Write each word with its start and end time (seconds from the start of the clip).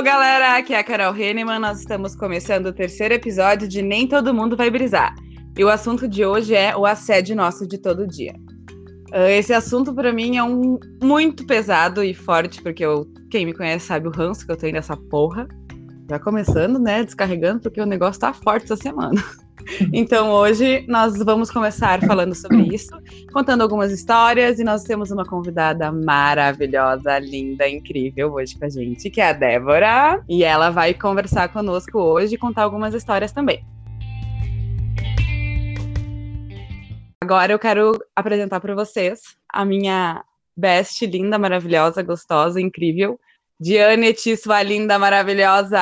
Hello, 0.00 0.10
galera! 0.10 0.56
Aqui 0.56 0.72
é 0.72 0.78
a 0.78 0.82
Carol 0.82 1.14
Henneman. 1.14 1.58
Nós 1.58 1.80
estamos 1.80 2.16
começando 2.16 2.64
o 2.64 2.72
terceiro 2.72 3.12
episódio 3.12 3.68
de 3.68 3.82
Nem 3.82 4.08
Todo 4.08 4.32
Mundo 4.32 4.56
Vai 4.56 4.70
Brisar. 4.70 5.14
E 5.58 5.62
o 5.62 5.68
assunto 5.68 6.08
de 6.08 6.24
hoje 6.24 6.54
é 6.54 6.74
o 6.74 6.86
assédio 6.86 7.36
nosso 7.36 7.66
de 7.66 7.76
todo 7.76 8.06
dia. 8.06 8.32
Uh, 9.10 9.28
esse 9.28 9.52
assunto, 9.52 9.94
para 9.94 10.10
mim, 10.10 10.38
é 10.38 10.42
um 10.42 10.78
muito 11.02 11.44
pesado 11.44 12.02
e 12.02 12.14
forte, 12.14 12.62
porque 12.62 12.82
eu, 12.82 13.06
quem 13.30 13.44
me 13.44 13.52
conhece 13.52 13.88
sabe 13.88 14.08
o 14.08 14.10
ranço 14.10 14.46
que 14.46 14.50
eu 14.50 14.56
tenho 14.56 14.72
dessa 14.72 14.96
porra. 14.96 15.46
Já 16.08 16.18
começando, 16.18 16.78
né? 16.78 17.04
Descarregando, 17.04 17.60
porque 17.60 17.82
o 17.82 17.84
negócio 17.84 18.22
tá 18.22 18.32
forte 18.32 18.64
essa 18.64 18.76
semana. 18.76 19.22
Então 19.92 20.30
hoje 20.30 20.84
nós 20.88 21.16
vamos 21.18 21.50
começar 21.50 22.00
falando 22.00 22.34
sobre 22.34 22.74
isso, 22.74 22.90
contando 23.32 23.62
algumas 23.62 23.90
histórias 23.90 24.58
e 24.58 24.64
nós 24.64 24.84
temos 24.84 25.10
uma 25.10 25.24
convidada 25.24 25.90
maravilhosa, 25.90 27.18
linda, 27.18 27.68
incrível 27.68 28.32
hoje 28.32 28.58
com 28.58 28.64
a 28.64 28.68
gente, 28.68 29.10
que 29.10 29.20
é 29.20 29.30
a 29.30 29.32
Débora, 29.32 30.22
e 30.28 30.44
ela 30.44 30.70
vai 30.70 30.94
conversar 30.94 31.52
conosco 31.52 31.98
hoje 31.98 32.34
e 32.34 32.38
contar 32.38 32.62
algumas 32.62 32.94
histórias 32.94 33.32
também. 33.32 33.64
Agora 37.22 37.52
eu 37.52 37.58
quero 37.58 37.92
apresentar 38.16 38.60
para 38.60 38.74
vocês 38.74 39.20
a 39.48 39.64
minha 39.64 40.24
best, 40.56 41.04
linda, 41.06 41.38
maravilhosa, 41.38 42.02
gostosa, 42.02 42.60
incrível, 42.60 43.18
Diane 43.60 44.14
sua 44.16 44.62
linda, 44.62 44.98
maravilhosa. 44.98 45.78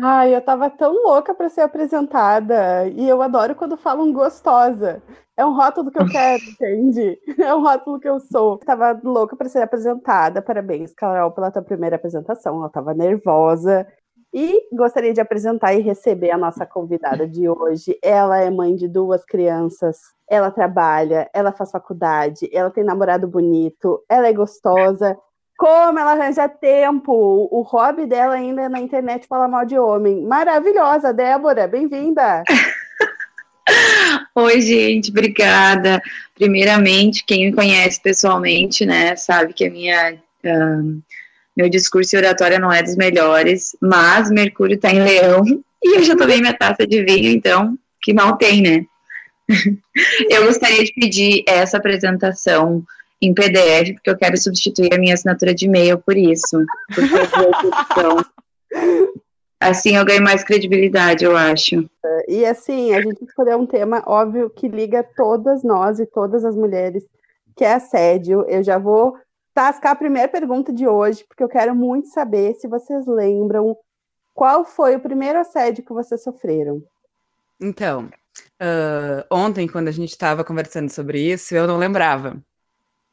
Ai, 0.00 0.34
eu 0.34 0.40
tava 0.40 0.70
tão 0.70 0.92
louca 1.04 1.34
para 1.34 1.48
ser 1.50 1.60
apresentada. 1.60 2.88
E 2.88 3.06
eu 3.08 3.20
adoro 3.20 3.54
quando 3.54 3.76
falam 3.76 4.12
gostosa. 4.12 5.02
É 5.36 5.44
um 5.44 5.54
rótulo 5.54 5.90
que 5.90 6.00
eu 6.00 6.06
quero, 6.06 6.42
entende? 6.48 7.18
É 7.38 7.54
um 7.54 7.62
rótulo 7.62 8.00
que 8.00 8.08
eu 8.08 8.18
sou. 8.20 8.58
Tava 8.58 8.98
louca 9.04 9.36
para 9.36 9.48
ser 9.48 9.62
apresentada. 9.62 10.40
Parabéns, 10.40 10.94
Carol, 10.94 11.30
pela 11.30 11.50
tua 11.50 11.62
primeira 11.62 11.96
apresentação. 11.96 12.62
Eu 12.62 12.70
tava 12.70 12.94
nervosa. 12.94 13.86
E 14.34 14.66
gostaria 14.74 15.12
de 15.12 15.20
apresentar 15.20 15.74
e 15.74 15.82
receber 15.82 16.30
a 16.30 16.38
nossa 16.38 16.64
convidada 16.64 17.28
de 17.28 17.46
hoje. 17.48 17.98
Ela 18.02 18.38
é 18.40 18.50
mãe 18.50 18.74
de 18.74 18.88
duas 18.88 19.22
crianças. 19.26 19.98
Ela 20.28 20.50
trabalha, 20.50 21.28
ela 21.34 21.52
faz 21.52 21.70
faculdade, 21.70 22.48
ela 22.50 22.70
tem 22.70 22.82
namorado 22.82 23.28
bonito, 23.28 24.02
ela 24.08 24.26
é 24.26 24.32
gostosa, 24.32 25.18
como 25.62 25.96
ela 25.96 26.10
arranja 26.10 26.48
tempo? 26.48 27.48
O 27.48 27.62
hobby 27.62 28.04
dela 28.04 28.34
ainda 28.34 28.62
é 28.62 28.68
na 28.68 28.80
internet 28.80 29.28
falar 29.28 29.46
mal 29.46 29.64
de 29.64 29.78
homem. 29.78 30.20
Maravilhosa, 30.22 31.12
Débora, 31.14 31.68
bem-vinda. 31.68 32.42
Oi, 34.34 34.60
gente, 34.60 35.12
obrigada. 35.12 36.02
Primeiramente, 36.34 37.24
quem 37.24 37.46
me 37.46 37.52
conhece 37.52 38.02
pessoalmente, 38.02 38.84
né, 38.84 39.14
sabe 39.14 39.52
que 39.52 39.64
a 39.64 39.70
minha 39.70 40.18
meu 41.56 41.68
discurso 41.68 42.16
e 42.16 42.18
oratória 42.18 42.58
não 42.58 42.72
é 42.72 42.82
dos 42.82 42.96
melhores, 42.96 43.76
mas 43.80 44.32
Mercúrio 44.32 44.80
tá 44.80 44.90
em 44.90 45.00
Leão 45.00 45.44
e 45.80 45.98
eu 45.98 46.02
já 46.02 46.16
tomei 46.16 46.40
minha 46.40 46.54
taça 46.54 46.84
de 46.84 47.04
vinho, 47.04 47.30
então 47.30 47.78
que 48.02 48.12
mal 48.12 48.36
tem, 48.36 48.60
né? 48.62 48.84
eu 50.28 50.44
gostaria 50.44 50.82
de 50.82 50.92
pedir 50.92 51.44
essa 51.46 51.76
apresentação 51.76 52.84
em 53.22 53.32
PDF, 53.32 53.94
porque 53.94 54.10
eu 54.10 54.18
quero 54.18 54.36
substituir 54.36 54.92
a 54.92 54.98
minha 54.98 55.14
assinatura 55.14 55.54
de 55.54 55.66
e-mail 55.66 55.98
por 55.98 56.16
isso. 56.16 56.58
Por 56.92 58.26
assim 59.60 59.96
eu 59.96 60.04
ganho 60.04 60.22
mais 60.22 60.42
credibilidade, 60.42 61.24
eu 61.24 61.36
acho. 61.36 61.88
E 62.26 62.44
assim, 62.44 62.92
a 62.94 63.00
gente 63.00 63.24
escolheu 63.24 63.58
um 63.58 63.66
tema 63.66 64.02
óbvio 64.06 64.50
que 64.50 64.66
liga 64.66 65.06
todas 65.16 65.62
nós 65.62 66.00
e 66.00 66.06
todas 66.06 66.44
as 66.44 66.56
mulheres, 66.56 67.04
que 67.56 67.64
é 67.64 67.74
assédio. 67.74 68.44
Eu 68.48 68.64
já 68.64 68.76
vou 68.76 69.16
tascar 69.54 69.92
a 69.92 69.96
primeira 69.96 70.28
pergunta 70.28 70.72
de 70.72 70.86
hoje, 70.88 71.24
porque 71.28 71.44
eu 71.44 71.48
quero 71.48 71.74
muito 71.76 72.08
saber 72.08 72.54
se 72.54 72.66
vocês 72.66 73.06
lembram 73.06 73.76
qual 74.34 74.64
foi 74.64 74.96
o 74.96 75.00
primeiro 75.00 75.38
assédio 75.38 75.84
que 75.84 75.92
vocês 75.92 76.22
sofreram. 76.22 76.82
Então, 77.60 78.06
uh, 78.60 79.24
ontem, 79.30 79.68
quando 79.68 79.88
a 79.88 79.92
gente 79.92 80.10
estava 80.10 80.42
conversando 80.42 80.90
sobre 80.90 81.20
isso, 81.20 81.54
eu 81.54 81.68
não 81.68 81.76
lembrava. 81.76 82.42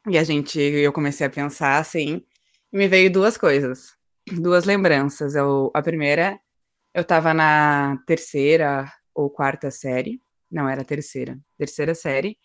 E 0.08 0.16
a 0.16 0.24
gente, 0.24 0.58
eu 0.58 0.92
comecei 0.92 1.26
a 1.26 1.30
pensar 1.30 1.78
assim, 1.78 2.24
e 2.72 2.76
me 2.76 2.88
veio 2.88 3.12
duas 3.12 3.36
coisas, 3.36 3.94
duas 4.32 4.64
lembranças. 4.64 5.34
Eu, 5.34 5.70
a 5.74 5.82
primeira, 5.82 6.40
eu 6.94 7.02
estava 7.02 7.34
na 7.34 7.98
terceira 8.06 8.90
ou 9.14 9.28
quarta 9.28 9.70
série, 9.70 10.20
não 10.50 10.68
era 10.68 10.84
terceira, 10.84 11.38
terceira 11.58 11.94
série, 11.94 12.38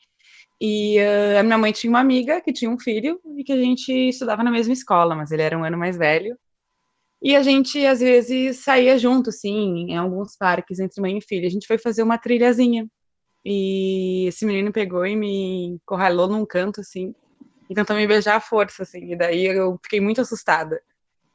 e 0.59 0.99
uh, 0.99 1.39
a 1.39 1.44
minha 1.44 1.57
mãe 1.57 1.71
tinha 1.71 1.89
uma 1.89 1.99
amiga 1.99 2.41
que 2.41 2.53
tinha 2.53 2.71
um 2.71 2.79
filho 2.79 3.19
e 3.38 3.44
que 3.44 3.51
a 3.53 3.57
gente 3.57 3.91
estudava 3.91 4.44
na 4.44 4.51
mesma 4.51 4.73
escola, 4.73 5.15
mas 5.15 5.31
ele 5.31 5.41
era 5.41 5.57
um 5.57 5.63
ano 5.63 5.77
mais 5.77 5.97
velho. 5.97 6.38
E 7.21 7.35
a 7.35 7.44
gente, 7.44 7.85
às 7.85 7.99
vezes, 7.99 8.59
saía 8.63 8.97
junto, 8.97 9.29
assim, 9.29 9.88
em 9.91 9.97
alguns 9.97 10.38
parques 10.38 10.79
entre 10.79 11.01
mãe 11.01 11.17
e 11.17 11.21
filho. 11.21 11.47
A 11.47 11.49
gente 11.49 11.67
foi 11.67 11.77
fazer 11.77 12.03
uma 12.03 12.17
trilhazinha. 12.17 12.88
E 13.44 14.27
esse 14.27 14.45
menino 14.45 14.71
pegou 14.71 15.05
e 15.05 15.15
me 15.15 15.65
encurralou 15.67 16.27
num 16.27 16.45
canto, 16.45 16.81
assim, 16.81 17.15
e 17.69 17.73
tentou 17.73 17.95
me 17.95 18.07
beijar 18.07 18.35
à 18.35 18.39
força, 18.39 18.83
assim, 18.83 19.11
e 19.11 19.15
daí 19.15 19.45
eu 19.45 19.79
fiquei 19.83 19.99
muito 19.99 20.21
assustada. 20.21 20.81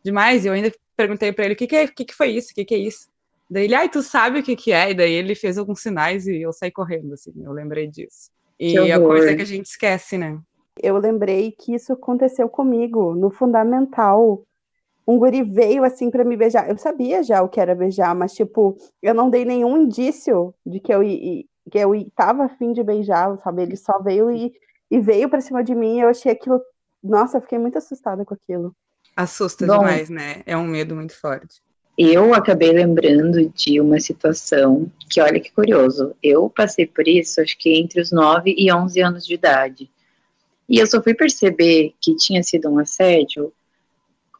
Demais, 0.02 0.44
e 0.44 0.48
eu 0.48 0.52
ainda 0.52 0.72
perguntei 0.96 1.32
para 1.32 1.44
ele, 1.44 1.54
o 1.54 1.56
que 1.56 1.66
que, 1.66 1.76
é, 1.76 1.86
que 1.88 2.04
que 2.04 2.14
foi 2.14 2.28
isso, 2.28 2.52
o 2.52 2.54
que 2.54 2.64
que 2.64 2.74
é 2.74 2.78
isso? 2.78 3.08
Daí 3.48 3.64
ele, 3.64 3.74
ai, 3.74 3.88
tu 3.88 4.02
sabe 4.02 4.38
o 4.38 4.42
que 4.42 4.54
que 4.54 4.72
é? 4.72 4.90
E 4.90 4.94
daí 4.94 5.12
ele 5.12 5.34
fez 5.34 5.58
alguns 5.58 5.80
sinais 5.80 6.26
e 6.26 6.40
eu 6.40 6.52
saí 6.52 6.70
correndo, 6.70 7.14
assim, 7.14 7.32
eu 7.42 7.52
lembrei 7.52 7.88
disso. 7.88 8.30
E 8.58 8.76
a 8.92 9.00
coisa 9.00 9.34
que 9.34 9.42
a 9.42 9.46
gente 9.46 9.66
esquece, 9.66 10.18
né? 10.18 10.38
Eu 10.80 10.98
lembrei 10.98 11.50
que 11.50 11.74
isso 11.74 11.92
aconteceu 11.92 12.48
comigo, 12.48 13.14
no 13.14 13.30
fundamental. 13.30 14.42
Um 15.08 15.18
guri 15.18 15.42
veio, 15.42 15.82
assim, 15.82 16.10
para 16.10 16.24
me 16.24 16.36
beijar. 16.36 16.68
Eu 16.68 16.76
sabia 16.76 17.22
já 17.22 17.42
o 17.42 17.48
que 17.48 17.58
era 17.58 17.74
beijar, 17.74 18.14
mas, 18.14 18.34
tipo, 18.34 18.76
eu 19.02 19.14
não 19.14 19.30
dei 19.30 19.44
nenhum 19.44 19.78
indício 19.78 20.54
de 20.64 20.78
que 20.78 20.92
eu, 20.92 21.00
que 21.00 21.78
eu 21.78 22.10
tava 22.14 22.44
afim 22.44 22.72
de 22.72 22.82
beijar, 22.82 23.36
sabe? 23.38 23.62
Ele 23.62 23.76
só 23.76 23.98
veio 23.98 24.30
e 24.30 24.52
e 24.90 24.98
veio 24.98 25.28
para 25.28 25.40
cima 25.40 25.62
de 25.62 25.74
mim, 25.74 26.00
eu 26.00 26.08
achei 26.08 26.32
aquilo. 26.32 26.60
Nossa, 27.02 27.36
eu 27.38 27.42
fiquei 27.42 27.58
muito 27.58 27.78
assustada 27.78 28.24
com 28.24 28.34
aquilo. 28.34 28.74
Assusta 29.16 29.66
Bom, 29.66 29.78
demais, 29.78 30.10
né? 30.10 30.42
É 30.44 30.56
um 30.56 30.66
medo 30.66 30.94
muito 30.94 31.18
forte. 31.18 31.62
Eu 31.96 32.34
acabei 32.34 32.72
lembrando 32.72 33.48
de 33.50 33.80
uma 33.80 34.00
situação 34.00 34.90
que, 35.08 35.20
olha 35.20 35.38
que 35.38 35.52
curioso, 35.52 36.14
eu 36.22 36.48
passei 36.48 36.86
por 36.86 37.06
isso, 37.06 37.40
acho 37.40 37.56
que 37.58 37.78
entre 37.78 38.00
os 38.00 38.10
9 38.10 38.54
e 38.56 38.72
11 38.72 39.00
anos 39.00 39.26
de 39.26 39.34
idade. 39.34 39.90
E 40.68 40.78
eu 40.78 40.86
só 40.86 41.02
fui 41.02 41.14
perceber 41.14 41.94
que 42.00 42.16
tinha 42.16 42.42
sido 42.42 42.70
um 42.70 42.78
assédio 42.78 43.52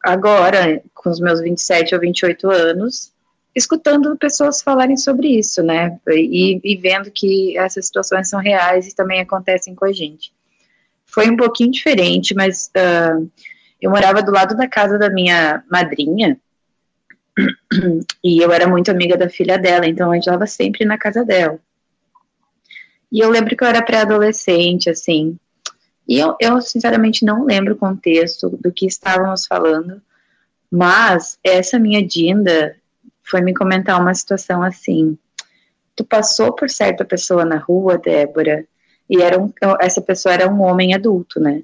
agora, 0.03 0.81
com 0.93 1.09
os 1.09 1.19
meus 1.19 1.39
27 1.39 1.93
ou 1.93 2.01
28 2.01 2.49
anos, 2.49 3.13
escutando 3.55 4.17
pessoas 4.17 4.61
falarem 4.61 4.97
sobre 4.97 5.27
isso, 5.27 5.61
né? 5.61 5.99
E, 6.07 6.59
e, 6.63 6.75
vendo 6.77 7.11
que 7.11 7.55
essas 7.57 7.85
situações 7.85 8.29
são 8.29 8.39
reais 8.39 8.87
e 8.87 8.95
também 8.95 9.19
acontecem 9.19 9.75
com 9.75 9.85
a 9.85 9.91
gente 9.91 10.33
foi 11.13 11.29
um 11.29 11.35
pouquinho 11.35 11.71
diferente, 11.71 12.33
mas 12.33 12.71
uh, 12.75 13.29
eu 13.81 13.91
morava 13.91 14.21
do 14.21 14.31
lado 14.31 14.55
da 14.55 14.67
casa 14.67 14.97
da 14.97 15.09
minha 15.09 15.63
madrinha 15.69 16.39
e 18.23 18.39
eu 18.39 18.51
era 18.51 18.67
muito 18.67 18.89
amiga 18.89 19.17
da 19.17 19.29
filha 19.29 19.57
dela, 19.57 19.87
então 19.87 20.11
a 20.11 20.15
gente 20.15 20.23
estava 20.23 20.47
sempre 20.47 20.85
na 20.85 20.97
casa 20.97 21.25
dela. 21.25 21.59
E 23.11 23.19
eu 23.19 23.29
lembro 23.29 23.55
que 23.57 23.63
eu 23.63 23.67
era 23.67 23.83
pré-adolescente, 23.83 24.89
assim, 24.89 25.37
e 26.07 26.19
eu, 26.19 26.35
eu 26.39 26.61
sinceramente 26.61 27.25
não 27.25 27.45
lembro 27.45 27.73
o 27.73 27.77
contexto 27.77 28.49
do 28.49 28.71
que 28.71 28.85
estávamos 28.85 29.45
falando, 29.45 30.01
mas 30.69 31.37
essa 31.43 31.77
minha 31.77 32.05
Dinda 32.05 32.75
foi 33.23 33.41
me 33.41 33.53
comentar 33.53 33.99
uma 33.99 34.13
situação 34.13 34.63
assim. 34.63 35.17
Tu 35.95 36.03
passou 36.05 36.53
por 36.53 36.69
certa 36.69 37.05
pessoa 37.05 37.45
na 37.45 37.57
rua, 37.57 37.97
Débora, 37.97 38.65
e 39.11 39.21
era 39.21 39.37
um, 39.37 39.51
essa 39.81 40.01
pessoa 40.01 40.33
era 40.33 40.47
um 40.47 40.61
homem 40.61 40.95
adulto, 40.95 41.37
né? 41.37 41.63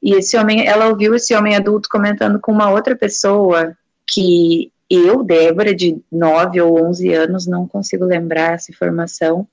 E 0.00 0.14
esse 0.14 0.36
homem, 0.36 0.64
ela 0.64 0.86
ouviu 0.86 1.12
esse 1.12 1.34
homem 1.34 1.56
adulto 1.56 1.88
comentando 1.88 2.38
com 2.38 2.52
uma 2.52 2.70
outra 2.70 2.94
pessoa 2.94 3.76
que 4.06 4.72
eu, 4.88 5.24
Débora, 5.24 5.74
de 5.74 6.00
9 6.10 6.60
ou 6.60 6.80
11 6.86 7.12
anos, 7.12 7.46
não 7.48 7.66
consigo 7.66 8.04
lembrar 8.04 8.54
essa 8.54 8.70
informação, 8.70 9.46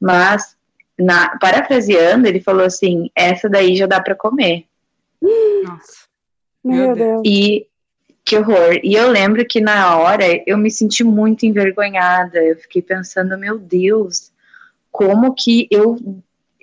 mas, 0.00 0.56
na, 0.96 1.36
parafraseando, 1.38 2.28
ele 2.28 2.40
falou 2.40 2.64
assim: 2.64 3.10
essa 3.14 3.48
daí 3.48 3.74
já 3.74 3.86
dá 3.86 4.00
para 4.00 4.14
comer. 4.14 4.66
Nossa. 5.20 6.06
Meu 6.62 6.94
Deus. 6.94 7.22
E 7.24 7.66
que 8.24 8.36
horror. 8.36 8.78
E 8.84 8.94
eu 8.94 9.10
lembro 9.10 9.44
que 9.46 9.60
na 9.60 9.96
hora 9.96 10.24
eu 10.46 10.58
me 10.58 10.70
senti 10.70 11.02
muito 11.02 11.44
envergonhada. 11.44 12.38
Eu 12.38 12.56
fiquei 12.56 12.82
pensando, 12.82 13.38
meu 13.38 13.58
Deus, 13.58 14.32
como 14.92 15.34
que 15.34 15.66
eu 15.70 15.96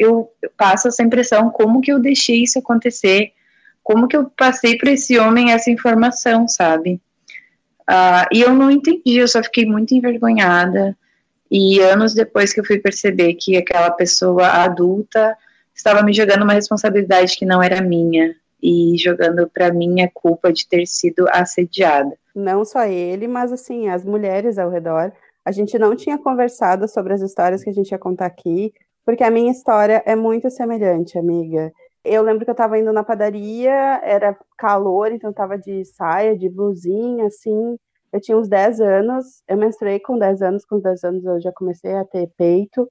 eu 0.03 0.29
passo 0.57 0.87
essa 0.87 1.03
impressão, 1.03 1.49
como 1.49 1.81
que 1.81 1.91
eu 1.91 1.99
deixei 1.99 2.43
isso 2.43 2.59
acontecer, 2.59 3.31
como 3.83 4.07
que 4.07 4.15
eu 4.15 4.29
passei 4.37 4.77
para 4.77 4.91
esse 4.91 5.17
homem 5.19 5.51
essa 5.51 5.69
informação, 5.69 6.47
sabe? 6.47 7.01
Uh, 7.89 8.25
e 8.31 8.41
eu 8.41 8.53
não 8.53 8.71
entendi, 8.71 9.17
eu 9.17 9.27
só 9.27 9.43
fiquei 9.43 9.65
muito 9.65 9.93
envergonhada. 9.93 10.97
E 11.51 11.79
anos 11.79 12.13
depois 12.13 12.53
que 12.53 12.59
eu 12.59 12.65
fui 12.65 12.79
perceber 12.79 13.35
que 13.35 13.57
aquela 13.57 13.91
pessoa 13.91 14.47
adulta 14.47 15.37
estava 15.75 16.01
me 16.01 16.13
jogando 16.13 16.43
uma 16.43 16.53
responsabilidade 16.53 17.37
que 17.37 17.45
não 17.45 17.61
era 17.61 17.81
minha 17.81 18.35
e 18.61 18.95
jogando 18.97 19.49
para 19.53 19.71
mim 19.71 20.01
a 20.01 20.09
culpa 20.11 20.51
de 20.51 20.67
ter 20.67 20.87
sido 20.87 21.27
assediada. 21.29 22.17
Não 22.33 22.63
só 22.63 22.85
ele, 22.85 23.27
mas 23.27 23.51
assim, 23.51 23.89
as 23.89 24.05
mulheres 24.05 24.57
ao 24.57 24.69
redor. 24.69 25.11
A 25.45 25.51
gente 25.51 25.77
não 25.77 25.95
tinha 25.95 26.17
conversado 26.17 26.87
sobre 26.87 27.13
as 27.13 27.21
histórias 27.21 27.61
que 27.61 27.69
a 27.69 27.73
gente 27.73 27.91
ia 27.91 27.99
contar 27.99 28.25
aqui, 28.25 28.73
porque 29.05 29.23
a 29.23 29.31
minha 29.31 29.51
história 29.51 30.01
é 30.05 30.15
muito 30.15 30.49
semelhante, 30.49 31.17
amiga. 31.17 31.71
Eu 32.03 32.21
lembro 32.21 32.43
que 32.43 32.49
eu 32.49 32.53
estava 32.53 32.77
indo 32.77 32.91
na 32.91 33.03
padaria, 33.03 34.01
era 34.03 34.37
calor, 34.57 35.11
então 35.11 35.29
eu 35.29 35.33
tava 35.33 35.57
de 35.57 35.85
saia, 35.85 36.37
de 36.37 36.49
blusinha, 36.49 37.27
assim. 37.27 37.77
Eu 38.11 38.21
tinha 38.21 38.37
uns 38.37 38.47
10 38.47 38.79
anos, 38.81 39.41
eu 39.47 39.57
menstruei 39.57 39.99
com 39.99 40.17
10 40.17 40.41
anos, 40.41 40.65
com 40.65 40.79
10 40.79 41.03
anos 41.03 41.25
eu 41.25 41.41
já 41.41 41.51
comecei 41.51 41.93
a 41.95 42.05
ter 42.05 42.29
peito. 42.37 42.89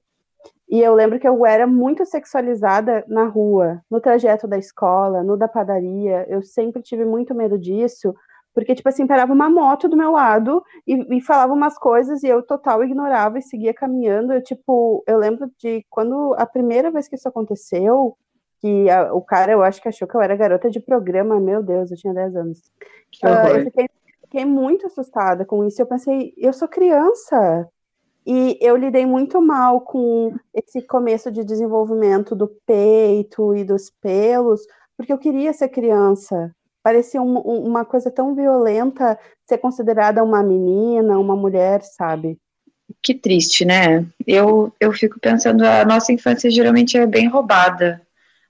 E 0.69 0.81
eu 0.81 0.93
lembro 0.95 1.19
que 1.19 1.27
eu 1.27 1.45
era 1.45 1.67
muito 1.67 2.05
sexualizada 2.05 3.05
na 3.07 3.25
rua, 3.25 3.81
no 3.89 4.01
trajeto 4.01 4.47
da 4.47 4.57
escola, 4.57 5.23
no 5.23 5.37
da 5.37 5.47
padaria. 5.47 6.25
Eu 6.27 6.41
sempre 6.41 6.81
tive 6.81 7.05
muito 7.05 7.35
medo 7.35 7.59
disso, 7.59 8.13
porque, 8.53 8.75
tipo 8.75 8.87
assim, 8.87 9.07
parava 9.07 9.33
uma 9.33 9.49
moto 9.49 9.89
do 9.89 9.97
meu 9.97 10.11
lado 10.11 10.63
e, 10.85 11.17
e, 11.17 11.21
falava 11.21 11.53
umas 11.53 11.77
coisas 11.77 12.21
e 12.21 12.27
eu 12.27 12.43
total 12.43 12.83
ignorava 12.83 13.39
e 13.39 13.41
seguia 13.41 13.73
caminhando. 13.73 14.31
Eu, 14.31 14.43
tipo, 14.43 15.03
eu 15.07 15.17
lembro 15.17 15.51
de 15.57 15.83
quando 15.89 16.35
a 16.37 16.45
primeira 16.45 16.91
vez 16.91 17.07
que 17.07 17.15
isso 17.15 17.27
aconteceu, 17.27 18.15
que 18.61 18.89
a, 18.89 19.13
o 19.13 19.21
cara, 19.21 19.51
eu 19.51 19.63
acho 19.63 19.81
que 19.81 19.87
achou 19.89 20.07
que 20.07 20.15
eu 20.15 20.21
era 20.21 20.35
garota 20.35 20.69
de 20.69 20.79
programa, 20.79 21.39
meu 21.39 21.63
Deus, 21.63 21.89
eu 21.89 21.97
tinha 21.97 22.13
10 22.13 22.35
anos. 22.35 22.59
Uh, 23.23 23.57
eu 23.57 23.63
fiquei, 23.65 23.89
fiquei 24.21 24.45
muito 24.45 24.85
assustada 24.85 25.43
com 25.45 25.65
isso. 25.65 25.81
Eu 25.81 25.87
pensei, 25.87 26.33
eu 26.37 26.53
sou 26.53 26.67
criança. 26.67 27.67
E 28.25 28.57
eu 28.61 28.77
lidei 28.77 29.05
muito 29.05 29.41
mal 29.41 29.81
com 29.81 30.33
esse 30.53 30.81
começo 30.81 31.29
de 31.31 31.43
desenvolvimento 31.43 32.35
do 32.35 32.47
peito 32.65 33.53
e 33.55 33.65
dos 33.65 33.89
pelos, 33.89 34.61
porque 34.95 35.11
eu 35.11 35.17
queria 35.17 35.51
ser 35.51 35.67
criança 35.67 36.55
parecia 36.83 37.21
um, 37.21 37.37
uma 37.37 37.85
coisa 37.85 38.11
tão 38.11 38.35
violenta 38.35 39.17
ser 39.47 39.57
considerada 39.57 40.23
uma 40.23 40.43
menina, 40.43 41.17
uma 41.17 41.35
mulher, 41.35 41.81
sabe? 41.81 42.37
Que 43.01 43.15
triste, 43.15 43.65
né? 43.65 44.05
Eu, 44.27 44.71
eu 44.79 44.91
fico 44.91 45.19
pensando, 45.19 45.65
a 45.65 45.85
nossa 45.85 46.11
infância 46.11 46.51
geralmente 46.51 46.97
é 46.97 47.07
bem 47.07 47.27
roubada, 47.27 48.01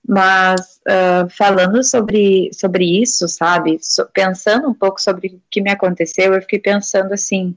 mas 0.06 0.82
uh, 0.88 1.30
falando 1.30 1.84
sobre, 1.84 2.50
sobre 2.52 3.02
isso, 3.02 3.28
sabe? 3.28 3.78
So, 3.82 4.06
pensando 4.12 4.68
um 4.68 4.74
pouco 4.74 5.00
sobre 5.00 5.28
o 5.28 5.42
que 5.50 5.62
me 5.62 5.72
aconteceu, 5.72 6.34
eu 6.34 6.42
fiquei 6.42 6.60
pensando 6.60 7.14
assim, 7.14 7.56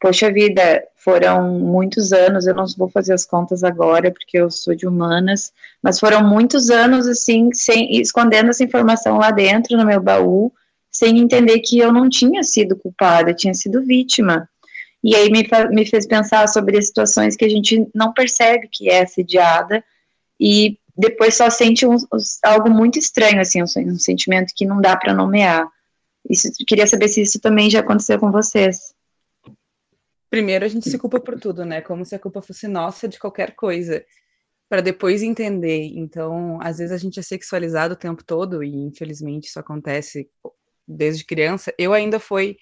poxa 0.00 0.30
vida, 0.30 0.82
foram 0.96 1.58
muitos 1.58 2.12
anos, 2.12 2.46
eu 2.46 2.54
não 2.54 2.66
vou 2.76 2.88
fazer 2.88 3.14
as 3.14 3.24
contas 3.24 3.62
agora, 3.62 4.10
porque 4.10 4.38
eu 4.38 4.50
sou 4.50 4.74
de 4.74 4.86
humanas, 4.86 5.52
mas 5.82 6.00
foram 6.00 6.26
muitos 6.26 6.68
anos, 6.70 7.06
assim, 7.06 7.50
sem, 7.52 8.00
escondendo 8.00 8.50
essa 8.50 8.64
informação 8.64 9.18
lá 9.18 9.30
dentro, 9.30 9.76
no 9.76 9.86
meu 9.86 10.00
baú, 10.00 10.52
sem 10.90 11.18
entender 11.18 11.60
que 11.60 11.78
eu 11.78 11.92
não 11.92 12.08
tinha 12.08 12.42
sido 12.42 12.76
culpada, 12.76 13.30
eu 13.30 13.36
tinha 13.36 13.54
sido 13.54 13.84
vítima. 13.84 14.48
E 15.02 15.14
aí 15.14 15.30
me, 15.30 15.46
me 15.70 15.86
fez 15.86 16.06
pensar 16.06 16.48
sobre 16.48 16.76
as 16.76 16.88
situações 16.88 17.36
que 17.36 17.44
a 17.44 17.48
gente 17.48 17.86
não 17.94 18.12
percebe 18.12 18.68
que 18.70 18.90
é 18.90 19.02
assediada, 19.02 19.84
e 20.40 20.78
depois 20.96 21.36
só 21.36 21.48
sente 21.50 21.86
um, 21.86 21.96
algo 22.42 22.68
muito 22.68 22.98
estranho, 22.98 23.40
assim, 23.40 23.62
um, 23.62 23.92
um 23.92 23.98
sentimento 23.98 24.52
que 24.56 24.66
não 24.66 24.80
dá 24.80 24.96
para 24.96 25.14
nomear. 25.14 25.68
Isso, 26.28 26.48
queria 26.66 26.86
saber 26.86 27.08
se 27.08 27.22
isso 27.22 27.38
também 27.38 27.70
já 27.70 27.80
aconteceu 27.80 28.18
com 28.18 28.32
vocês. 28.32 28.95
Primeiro 30.30 30.64
a 30.64 30.68
gente 30.68 30.88
se 30.90 30.98
culpa 30.98 31.20
por 31.20 31.38
tudo, 31.38 31.64
né? 31.64 31.80
Como 31.80 32.04
se 32.04 32.14
a 32.14 32.18
culpa 32.18 32.42
fosse 32.42 32.66
nossa 32.68 33.08
de 33.08 33.18
qualquer 33.18 33.54
coisa, 33.54 34.04
para 34.68 34.80
depois 34.80 35.22
entender. 35.22 35.92
Então, 35.94 36.60
às 36.62 36.78
vezes 36.78 36.92
a 36.92 36.98
gente 36.98 37.20
é 37.20 37.22
sexualizado 37.22 37.94
o 37.94 37.96
tempo 37.98 38.24
todo 38.24 38.62
e 38.62 38.74
infelizmente 38.74 39.48
isso 39.48 39.60
acontece 39.60 40.28
desde 40.86 41.24
criança. 41.24 41.72
Eu 41.78 41.92
ainda 41.92 42.20
fui 42.20 42.56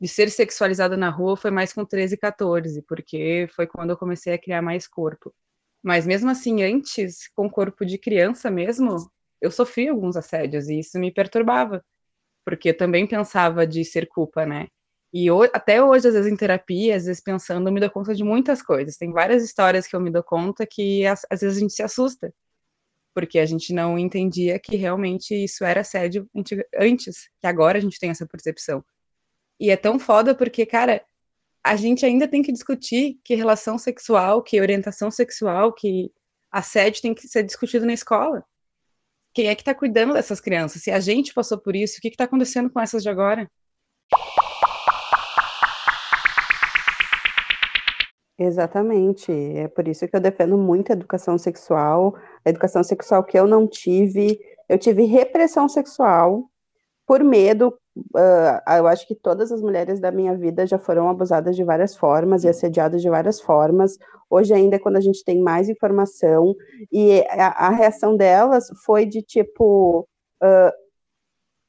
de 0.00 0.08
ser 0.08 0.30
sexualizada 0.30 0.96
na 0.96 1.10
rua 1.10 1.36
foi 1.36 1.50
mais 1.50 1.72
com 1.72 1.84
13, 1.84 2.16
14, 2.16 2.82
porque 2.82 3.48
foi 3.54 3.66
quando 3.66 3.90
eu 3.90 3.96
comecei 3.96 4.32
a 4.34 4.38
criar 4.38 4.62
mais 4.62 4.86
corpo. 4.86 5.34
Mas 5.82 6.06
mesmo 6.06 6.30
assim, 6.30 6.62
antes, 6.62 7.28
com 7.34 7.48
corpo 7.48 7.84
de 7.86 7.98
criança 7.98 8.50
mesmo, 8.50 9.10
eu 9.40 9.50
sofri 9.50 9.88
alguns 9.88 10.16
assédios 10.16 10.68
e 10.68 10.80
isso 10.80 10.98
me 10.98 11.12
perturbava, 11.12 11.84
porque 12.44 12.70
eu 12.70 12.76
também 12.76 13.06
pensava 13.06 13.66
de 13.66 13.84
ser 13.84 14.08
culpa, 14.08 14.46
né? 14.46 14.68
E 15.18 15.28
até 15.54 15.82
hoje, 15.82 16.08
às 16.08 16.12
vezes, 16.12 16.30
em 16.30 16.36
terapia, 16.36 16.94
às 16.94 17.06
vezes 17.06 17.22
pensando, 17.22 17.66
eu 17.66 17.72
me 17.72 17.80
dou 17.80 17.88
conta 17.88 18.14
de 18.14 18.22
muitas 18.22 18.60
coisas. 18.60 18.98
Tem 18.98 19.10
várias 19.10 19.42
histórias 19.42 19.86
que 19.86 19.96
eu 19.96 20.00
me 20.00 20.10
dou 20.10 20.22
conta 20.22 20.66
que 20.66 21.06
às, 21.06 21.24
às 21.30 21.40
vezes 21.40 21.56
a 21.56 21.60
gente 21.60 21.72
se 21.72 21.82
assusta, 21.82 22.34
porque 23.14 23.38
a 23.38 23.46
gente 23.46 23.72
não 23.72 23.98
entendia 23.98 24.58
que 24.58 24.76
realmente 24.76 25.34
isso 25.34 25.64
era 25.64 25.80
assédio 25.80 26.28
antes, 26.78 27.30
que 27.40 27.46
agora 27.46 27.78
a 27.78 27.80
gente 27.80 27.98
tem 27.98 28.10
essa 28.10 28.26
percepção. 28.26 28.84
E 29.58 29.70
é 29.70 29.76
tão 29.78 29.98
foda 29.98 30.34
porque, 30.34 30.66
cara, 30.66 31.02
a 31.64 31.76
gente 31.76 32.04
ainda 32.04 32.28
tem 32.28 32.42
que 32.42 32.52
discutir 32.52 33.18
que 33.24 33.34
relação 33.34 33.78
sexual, 33.78 34.42
que 34.42 34.60
orientação 34.60 35.10
sexual, 35.10 35.72
que 35.72 36.12
assédio 36.52 37.00
tem 37.00 37.14
que 37.14 37.26
ser 37.26 37.42
discutido 37.42 37.86
na 37.86 37.94
escola. 37.94 38.44
Quem 39.32 39.48
é 39.48 39.54
que 39.54 39.62
está 39.62 39.74
cuidando 39.74 40.12
dessas 40.12 40.40
crianças? 40.42 40.82
Se 40.82 40.90
a 40.90 41.00
gente 41.00 41.32
passou 41.32 41.56
por 41.56 41.74
isso, 41.74 41.96
o 41.96 42.00
que 42.02 42.08
está 42.08 42.24
acontecendo 42.24 42.68
com 42.68 42.78
essas 42.78 43.02
de 43.02 43.08
agora? 43.08 43.50
Exatamente. 48.38 49.32
É 49.32 49.68
por 49.68 49.88
isso 49.88 50.06
que 50.06 50.14
eu 50.14 50.20
defendo 50.20 50.58
muito 50.58 50.90
a 50.90 50.94
educação 50.94 51.38
sexual. 51.38 52.14
A 52.44 52.50
educação 52.50 52.82
sexual 52.84 53.24
que 53.24 53.38
eu 53.38 53.46
não 53.46 53.66
tive, 53.66 54.38
eu 54.68 54.78
tive 54.78 55.04
repressão 55.04 55.68
sexual 55.68 56.50
por 57.06 57.24
medo. 57.24 57.78
Uh, 58.14 58.60
eu 58.76 58.86
acho 58.86 59.06
que 59.08 59.14
todas 59.14 59.50
as 59.50 59.62
mulheres 59.62 60.00
da 60.00 60.12
minha 60.12 60.36
vida 60.36 60.66
já 60.66 60.78
foram 60.78 61.08
abusadas 61.08 61.56
de 61.56 61.64
várias 61.64 61.96
formas 61.96 62.44
e 62.44 62.48
assediadas 62.48 63.00
de 63.00 63.08
várias 63.08 63.40
formas. 63.40 63.96
Hoje, 64.28 64.52
ainda, 64.52 64.78
quando 64.78 64.96
a 64.96 65.00
gente 65.00 65.24
tem 65.24 65.40
mais 65.40 65.68
informação, 65.68 66.54
e 66.92 67.22
a, 67.30 67.68
a 67.68 67.70
reação 67.70 68.16
delas 68.16 68.68
foi 68.84 69.06
de 69.06 69.22
tipo 69.22 70.06
uh, 70.42 70.72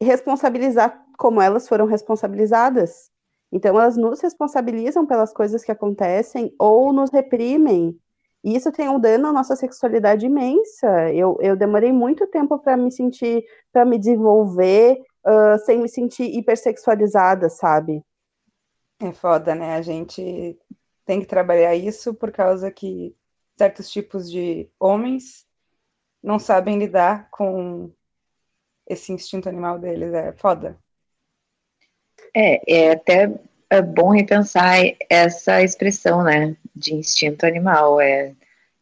responsabilizar 0.02 1.02
como 1.18 1.42
elas 1.42 1.68
foram 1.68 1.86
responsabilizadas. 1.86 3.10
Então, 3.52 3.80
elas 3.80 3.96
nos 3.96 4.20
responsabilizam 4.22 5.06
pelas 5.06 5.34
coisas 5.34 5.64
que 5.64 5.72
acontecem 5.72 6.54
ou 6.60 6.92
nos 6.92 7.10
reprimem. 7.12 7.98
E 8.44 8.56
isso 8.56 8.72
tem 8.72 8.88
um 8.90 9.00
dano 9.00 9.28
à 9.28 9.34
nossa 9.34 9.56
sexualidade 9.56 10.26
imensa. 10.26 11.12
Eu, 11.14 11.38
eu 11.42 11.56
demorei 11.56 11.92
muito 11.92 12.28
tempo 12.28 12.60
para 12.60 12.78
me 12.78 12.92
sentir, 12.92 13.44
para 13.72 13.86
me 13.86 13.98
desenvolver, 13.98 15.00
uh, 15.26 15.58
sem 15.66 15.80
me 15.80 15.90
sentir 15.90 16.24
hipersexualizada, 16.24 17.50
sabe? 17.50 18.04
É 19.00 19.12
foda, 19.12 19.54
né? 19.54 19.76
A 19.76 19.82
gente 19.82 20.58
tem 21.06 21.20
que 21.20 21.26
trabalhar 21.26 21.76
isso 21.76 22.14
por 22.14 22.32
causa 22.32 22.72
que 22.72 23.16
certos 23.58 23.90
tipos 23.90 24.30
de 24.30 24.70
homens 24.80 25.46
não 26.22 26.38
sabem 26.40 26.78
lidar 26.78 27.30
com 27.32 27.92
esse 28.86 29.12
instinto 29.12 29.50
animal 29.50 29.80
deles. 29.80 30.14
É 30.14 30.32
foda. 30.34 30.80
É, 32.36 32.88
é 32.90 32.92
até 32.92 33.32
é 33.70 33.82
bom 33.82 34.12
repensar 34.12 34.78
essa 35.10 35.62
expressão, 35.62 36.24
né, 36.24 36.56
de 36.76 36.94
instinto 36.94 37.46
animal. 37.46 38.00
É, 38.00 38.34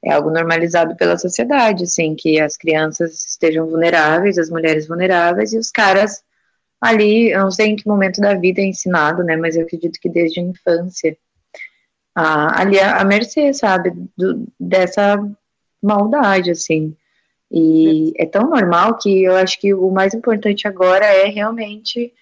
é 0.03 0.13
algo 0.13 0.29
normalizado 0.29 0.95
pela 0.95 1.17
sociedade, 1.17 1.83
assim, 1.83 2.15
que 2.15 2.39
as 2.39 2.55
crianças 2.55 3.25
estejam 3.25 3.67
vulneráveis, 3.67 4.37
as 4.37 4.49
mulheres 4.49 4.87
vulneráveis 4.87 5.51
e 5.53 5.57
os 5.57 5.71
caras 5.71 6.23
ali, 6.79 7.31
eu 7.31 7.39
não 7.39 7.51
sei 7.51 7.67
em 7.67 7.75
que 7.75 7.87
momento 7.87 8.21
da 8.21 8.35
vida 8.35 8.61
é 8.61 8.65
ensinado, 8.65 9.23
né, 9.23 9.35
mas 9.35 9.55
eu 9.55 9.63
acredito 9.63 9.99
que 9.99 10.09
desde 10.09 10.39
a 10.39 10.43
infância, 10.43 11.17
a, 12.13 12.61
ali 12.61 12.79
a, 12.79 13.03
mercê, 13.03 13.51
sabe, 13.53 13.91
do, 14.15 14.47
dessa 14.59 15.17
maldade, 15.81 16.51
assim. 16.51 16.95
E 17.51 18.13
é 18.17 18.25
tão 18.25 18.49
normal 18.49 18.97
que 18.97 19.23
eu 19.23 19.35
acho 19.35 19.59
que 19.59 19.73
o 19.73 19.89
mais 19.89 20.13
importante 20.13 20.67
agora 20.67 21.05
é 21.05 21.25
realmente 21.25 22.13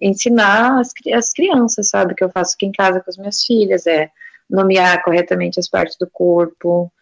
ensinar 0.00 0.80
as, 0.80 0.92
as 1.14 1.32
crianças, 1.32 1.88
sabe? 1.88 2.14
Que 2.14 2.24
eu 2.24 2.30
faço 2.30 2.54
aqui 2.54 2.66
em 2.66 2.72
casa 2.72 3.00
com 3.00 3.10
as 3.10 3.16
minhas 3.16 3.42
filhas, 3.42 3.86
é 3.86 4.10
nomear 4.48 5.02
corretamente 5.02 5.60
as 5.60 5.68
partes 5.68 5.96
do 5.98 6.08
corpo, 6.10 6.92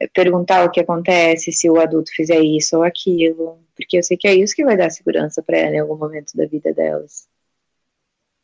é 0.00 0.08
perguntar 0.08 0.64
o 0.64 0.70
que 0.70 0.80
acontece 0.80 1.52
se 1.52 1.68
o 1.70 1.78
adulto 1.80 2.10
fizer 2.12 2.40
isso 2.40 2.76
ou 2.76 2.82
aquilo, 2.82 3.58
porque 3.76 3.98
eu 3.98 4.02
sei 4.02 4.16
que 4.16 4.28
é 4.28 4.34
isso 4.34 4.54
que 4.54 4.64
vai 4.64 4.76
dar 4.76 4.90
segurança 4.90 5.42
para 5.42 5.58
ela 5.58 5.76
em 5.76 5.80
algum 5.80 5.96
momento 5.96 6.36
da 6.36 6.46
vida 6.46 6.72
delas. 6.72 7.28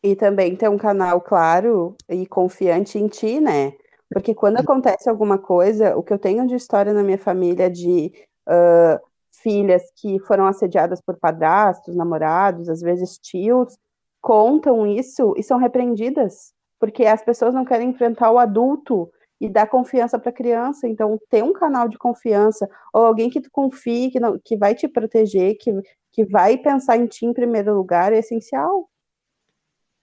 E 0.02 0.16
também 0.16 0.56
ter 0.56 0.68
um 0.68 0.78
canal 0.78 1.20
claro 1.20 1.94
e 2.08 2.26
confiante 2.26 2.98
em 2.98 3.06
ti, 3.06 3.40
né? 3.40 3.72
Porque 4.12 4.34
quando 4.34 4.58
acontece 4.58 5.08
alguma 5.08 5.38
coisa, 5.38 5.96
o 5.96 6.02
que 6.02 6.12
eu 6.12 6.18
tenho 6.18 6.46
de 6.46 6.54
história 6.54 6.92
na 6.92 7.02
minha 7.02 7.18
família 7.18 7.70
de 7.70 8.12
uh, 8.48 9.00
filhas 9.42 9.82
que 9.96 10.18
foram 10.20 10.46
assediadas 10.46 11.00
por 11.00 11.16
padrastos, 11.16 11.94
namorados, 11.94 12.68
às 12.68 12.80
vezes 12.80 13.18
tios, 13.18 13.76
contam 14.20 14.86
isso 14.86 15.34
e 15.36 15.42
são 15.42 15.58
repreendidas, 15.58 16.52
porque 16.78 17.04
as 17.06 17.22
pessoas 17.22 17.54
não 17.54 17.64
querem 17.64 17.90
enfrentar 17.90 18.30
o 18.30 18.38
adulto 18.38 19.10
e 19.40 19.48
dar 19.48 19.66
confiança 19.66 20.18
para 20.18 20.30
a 20.30 20.34
criança. 20.34 20.86
Então, 20.86 21.18
ter 21.30 21.42
um 21.42 21.52
canal 21.52 21.88
de 21.88 21.96
confiança, 21.96 22.68
ou 22.92 23.04
alguém 23.04 23.30
que 23.30 23.40
tu 23.40 23.50
confie, 23.50 24.10
que, 24.10 24.20
não, 24.20 24.38
que 24.38 24.56
vai 24.56 24.74
te 24.74 24.86
proteger, 24.86 25.56
que, 25.58 25.72
que 26.12 26.24
vai 26.24 26.58
pensar 26.58 26.98
em 26.98 27.06
ti 27.06 27.24
em 27.24 27.32
primeiro 27.32 27.74
lugar, 27.74 28.12
é 28.12 28.18
essencial. 28.18 28.88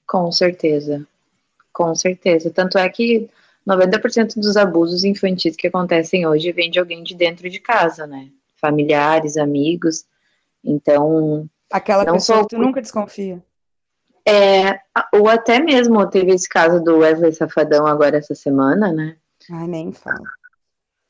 Com 0.08 0.32
certeza. 0.32 1.06
Com 1.72 1.94
certeza. 1.94 2.50
Tanto 2.50 2.80
é 2.80 2.90
que 2.90 3.30
90% 3.68 4.40
dos 4.40 4.58
abusos 4.58 5.04
infantis 5.04 5.56
que 5.56 5.68
acontecem 5.68 6.26
hoje 6.26 6.52
vem 6.52 6.72
de 6.72 6.80
alguém 6.80 7.04
de 7.04 7.14
dentro 7.14 7.48
de 7.48 7.60
casa, 7.60 8.08
né? 8.08 8.30
Familiares, 8.56 9.38
amigos. 9.38 10.06
Então. 10.64 11.48
Aquela 11.72 12.04
pessoa 12.06 12.42
que 12.42 12.56
tu 12.56 12.58
nunca 12.58 12.82
desconfia. 12.82 13.44
É, 14.28 14.82
ou 15.14 15.30
até 15.30 15.60
mesmo 15.60 16.06
teve 16.10 16.34
esse 16.34 16.50
caso 16.50 16.84
do 16.84 16.98
Wesley 16.98 17.32
Safadão 17.32 17.88
agora 17.88 18.18
essa 18.18 18.36
semana, 18.36 18.92
né? 18.92 19.16
Ai, 19.50 19.68
nem 19.68 19.94
fala. 19.94 20.28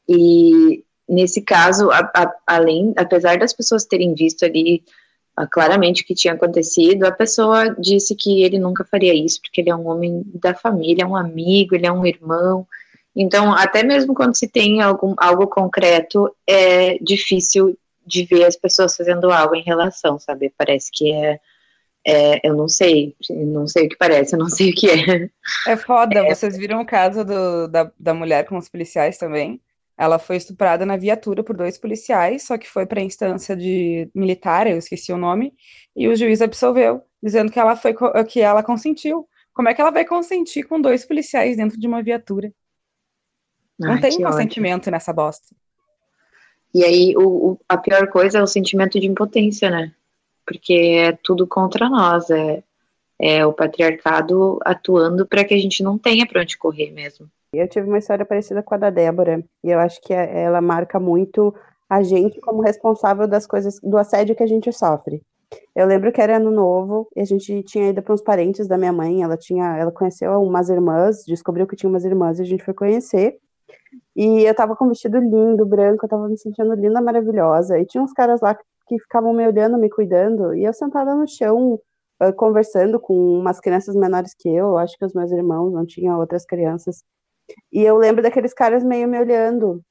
E 0.07 0.83
nesse 1.09 1.41
caso, 1.41 1.89
a, 1.89 1.99
a, 2.15 2.35
além, 2.45 2.93
apesar 2.95 3.39
das 3.39 3.53
pessoas 3.53 3.85
terem 3.85 4.13
visto 4.13 4.45
ali 4.45 4.83
claramente 5.51 6.01
o 6.01 6.05
que 6.05 6.15
tinha 6.15 6.33
acontecido, 6.33 7.05
a 7.05 7.11
pessoa 7.11 7.75
disse 7.79 8.15
que 8.15 8.43
ele 8.43 8.57
nunca 8.57 8.83
faria 8.83 9.13
isso, 9.13 9.39
porque 9.41 9.61
ele 9.61 9.69
é 9.69 9.75
um 9.75 9.87
homem 9.87 10.23
da 10.33 10.53
família, 10.53 11.03
é 11.03 11.07
um 11.07 11.15
amigo, 11.15 11.75
ele 11.75 11.85
é 11.85 11.91
um 11.91 12.05
irmão. 12.05 12.67
Então, 13.15 13.53
até 13.53 13.83
mesmo 13.83 14.13
quando 14.13 14.35
se 14.35 14.47
tem 14.47 14.81
algum, 14.81 15.13
algo 15.17 15.47
concreto, 15.47 16.31
é 16.45 16.97
difícil 16.99 17.77
de 18.05 18.23
ver 18.25 18.45
as 18.45 18.55
pessoas 18.55 18.95
fazendo 18.95 19.31
algo 19.31 19.55
em 19.55 19.63
relação, 19.63 20.17
sabe? 20.17 20.53
Parece 20.57 20.89
que 20.91 21.13
é, 21.13 21.39
é 22.07 22.39
eu 22.47 22.55
não 22.55 22.69
sei, 22.69 23.13
não 23.29 23.67
sei 23.67 23.87
o 23.87 23.89
que 23.89 23.97
parece, 23.97 24.33
eu 24.33 24.39
não 24.39 24.47
sei 24.47 24.69
o 24.71 24.73
que 24.73 24.89
é. 24.89 25.29
É 25.67 25.75
foda, 25.75 26.19
é. 26.19 26.33
vocês 26.33 26.57
viram 26.57 26.79
o 26.79 26.85
caso 26.85 27.25
do, 27.25 27.67
da, 27.67 27.91
da 27.99 28.13
mulher 28.13 28.45
com 28.45 28.57
os 28.57 28.69
policiais 28.69 29.17
também? 29.17 29.61
Ela 29.97 30.17
foi 30.17 30.37
estuprada 30.37 30.85
na 30.85 30.95
viatura 30.95 31.43
por 31.43 31.57
dois 31.57 31.77
policiais, 31.77 32.43
só 32.43 32.57
que 32.57 32.69
foi 32.69 32.85
para 32.85 33.01
a 33.01 33.03
instância 33.03 33.57
de 33.57 34.09
militar, 34.15 34.67
eu 34.67 34.77
esqueci 34.77 35.11
o 35.11 35.17
nome, 35.17 35.53
e 35.95 36.07
o 36.07 36.15
juiz 36.15 36.41
absolveu, 36.41 37.01
dizendo 37.21 37.51
que 37.51 37.59
ela 37.59 37.75
foi 37.75 37.93
que 38.25 38.39
ela 38.39 38.63
consentiu. 38.63 39.27
Como 39.53 39.67
é 39.67 39.73
que 39.73 39.81
ela 39.81 39.91
vai 39.91 40.05
consentir 40.05 40.63
com 40.63 40.79
dois 40.79 41.03
policiais 41.03 41.57
dentro 41.57 41.77
de 41.79 41.87
uma 41.87 42.01
viatura? 42.01 42.53
Não 43.77 43.93
Ai, 43.93 43.99
tem 43.99 44.21
consentimento 44.21 44.89
nessa 44.89 45.11
bosta. 45.11 45.53
E 46.73 46.83
aí, 46.83 47.13
o, 47.17 47.51
o, 47.51 47.59
a 47.67 47.77
pior 47.77 48.07
coisa 48.09 48.37
é 48.37 48.43
o 48.43 48.47
sentimento 48.47 48.99
de 48.99 49.07
impotência, 49.07 49.69
né? 49.69 49.93
Porque 50.47 50.73
é 50.73 51.11
tudo 51.21 51.45
contra 51.45 51.89
nós, 51.89 52.29
é, 52.29 52.63
é 53.19 53.45
o 53.45 53.51
patriarcado 53.51 54.59
atuando 54.63 55.27
para 55.27 55.43
que 55.43 55.53
a 55.53 55.57
gente 55.57 55.83
não 55.83 55.97
tenha 55.97 56.25
para 56.25 56.41
onde 56.41 56.57
correr 56.57 56.89
mesmo. 56.91 57.27
Eu 57.51 57.67
tive 57.67 57.87
uma 57.87 57.97
história 57.97 58.25
parecida 58.25 58.63
com 58.63 58.73
a 58.75 58.77
da 58.77 58.89
Débora, 58.89 59.43
e 59.63 59.69
eu 59.69 59.79
acho 59.79 59.99
que 60.01 60.13
é, 60.13 60.43
ela 60.43 60.61
marca 60.61 60.99
muito 60.99 61.53
a 61.89 62.01
gente 62.01 62.39
como 62.41 62.61
responsável 62.61 63.27
das 63.27 63.45
coisas, 63.45 63.79
do 63.81 63.97
assédio 63.97 64.35
que 64.35 64.43
a 64.43 64.47
gente 64.47 64.71
sofre. 64.71 65.21
Eu 65.75 65.85
lembro 65.87 66.11
que 66.11 66.21
era 66.21 66.37
ano 66.37 66.51
novo, 66.51 67.07
e 67.15 67.21
a 67.21 67.25
gente 67.25 67.63
tinha 67.63 67.89
ido 67.89 68.01
para 68.01 68.13
uns 68.13 68.21
parentes 68.21 68.67
da 68.67 68.77
minha 68.77 68.91
mãe, 68.91 69.23
ela 69.23 69.37
tinha, 69.37 69.77
ela 69.77 69.91
conheceu 69.91 70.31
umas 70.41 70.69
irmãs, 70.69 71.23
descobriu 71.25 71.65
que 71.65 71.75
tinha 71.75 71.89
umas 71.89 72.03
irmãs, 72.03 72.39
e 72.39 72.41
a 72.41 72.45
gente 72.45 72.63
foi 72.63 72.73
conhecer, 72.73 73.37
e 74.15 74.43
eu 74.43 74.53
tava 74.53 74.75
com 74.75 74.85
um 74.85 74.89
vestido 74.89 75.17
lindo, 75.17 75.65
branco, 75.65 76.05
eu 76.05 76.09
tava 76.09 76.27
me 76.27 76.37
sentindo 76.37 76.73
linda, 76.73 77.01
maravilhosa, 77.01 77.79
e 77.79 77.85
tinha 77.85 78.03
uns 78.03 78.11
caras 78.13 78.41
lá 78.41 78.57
que 78.87 78.99
ficavam 78.99 79.33
me 79.33 79.47
olhando, 79.47 79.77
me 79.77 79.89
cuidando, 79.89 80.55
e 80.55 80.63
eu 80.63 80.73
sentada 80.73 81.15
no 81.15 81.27
chão, 81.27 81.79
conversando 82.35 82.99
com 82.99 83.13
umas 83.13 83.59
crianças 83.59 83.95
menores 83.95 84.33
que 84.33 84.49
eu, 84.49 84.77
acho 84.77 84.97
que 84.97 85.05
os 85.05 85.13
meus 85.13 85.31
irmãos, 85.31 85.71
não 85.71 85.85
tinha 85.85 86.17
outras 86.17 86.45
crianças, 86.45 87.03
e 87.71 87.83
eu 87.83 87.97
lembro 87.97 88.23
daqueles 88.23 88.53
caras 88.53 88.83
meio 88.83 89.07
me 89.07 89.19
olhando. 89.19 89.81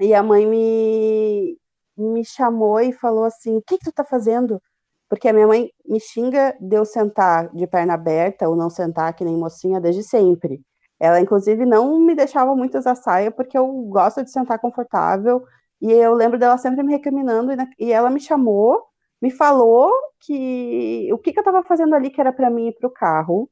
E 0.00 0.14
a 0.14 0.22
mãe 0.22 0.46
me, 0.46 1.58
me 1.96 2.24
chamou 2.24 2.80
e 2.80 2.92
falou 2.92 3.24
assim: 3.24 3.56
O 3.56 3.62
que, 3.62 3.78
que 3.78 3.84
tu 3.86 3.92
tá 3.92 4.04
fazendo? 4.04 4.60
Porque 5.08 5.28
a 5.28 5.32
minha 5.32 5.46
mãe 5.46 5.70
me 5.86 6.00
xinga 6.00 6.56
de 6.60 6.76
eu 6.76 6.84
sentar 6.84 7.50
de 7.54 7.66
perna 7.66 7.94
aberta 7.94 8.48
ou 8.48 8.56
não 8.56 8.70
sentar 8.70 9.14
que 9.14 9.24
nem 9.24 9.36
mocinha 9.36 9.80
desde 9.80 10.02
sempre. 10.02 10.60
Ela, 11.00 11.20
inclusive, 11.20 11.64
não 11.64 11.98
me 12.00 12.14
deixava 12.14 12.54
muito 12.56 12.78
usar 12.78 12.94
saia 12.96 13.30
porque 13.30 13.56
eu 13.56 13.66
gosto 13.88 14.22
de 14.24 14.30
sentar 14.30 14.58
confortável. 14.58 15.44
E 15.80 15.92
eu 15.92 16.14
lembro 16.14 16.38
dela 16.38 16.58
sempre 16.58 16.82
me 16.82 16.92
recriminando. 16.92 17.52
E, 17.78 17.92
ela 17.92 18.10
me 18.10 18.20
chamou, 18.20 18.82
me 19.20 19.30
falou 19.30 19.92
que 20.20 21.08
o 21.12 21.18
que, 21.18 21.32
que 21.32 21.38
eu 21.38 21.42
estava 21.42 21.62
fazendo 21.62 21.94
ali 21.94 22.10
que 22.10 22.20
era 22.20 22.32
para 22.32 22.50
mim 22.50 22.68
ir 22.68 22.72
para 22.72 22.88
o 22.88 22.92
carro 22.92 23.48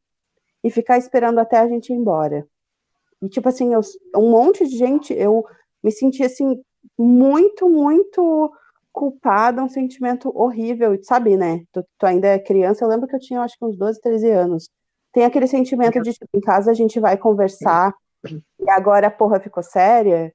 e 0.62 0.70
ficar 0.70 0.98
esperando 0.98 1.38
até 1.38 1.58
a 1.58 1.68
gente 1.68 1.92
ir 1.92 1.96
embora. 1.96 2.46
E, 3.22 3.28
tipo 3.28 3.48
assim, 3.48 3.72
eu, 3.72 3.80
um 4.16 4.30
monte 4.30 4.66
de 4.66 4.76
gente, 4.76 5.14
eu 5.14 5.44
me 5.82 5.92
senti, 5.92 6.22
assim, 6.24 6.60
muito, 6.98 7.68
muito 7.68 8.52
culpada, 8.92 9.62
um 9.62 9.68
sentimento 9.68 10.32
horrível, 10.34 10.98
sabe, 11.02 11.36
né? 11.36 11.62
Tu, 11.72 11.84
tu, 11.98 12.06
ainda 12.06 12.28
é 12.28 12.38
criança, 12.38 12.84
eu 12.84 12.88
lembro 12.88 13.06
que 13.06 13.14
eu 13.14 13.20
tinha, 13.20 13.42
acho 13.42 13.58
que 13.58 13.64
uns 13.64 13.76
12, 13.76 14.00
13 14.00 14.30
anos. 14.30 14.70
Tem 15.12 15.24
aquele 15.24 15.46
sentimento 15.46 16.00
de, 16.00 16.12
tipo, 16.12 16.26
em 16.34 16.40
casa 16.40 16.70
a 16.70 16.74
gente 16.74 16.98
vai 16.98 17.16
conversar, 17.16 17.94
e 18.58 18.70
agora 18.70 19.06
a 19.08 19.10
porra 19.10 19.38
ficou 19.38 19.62
séria, 19.62 20.32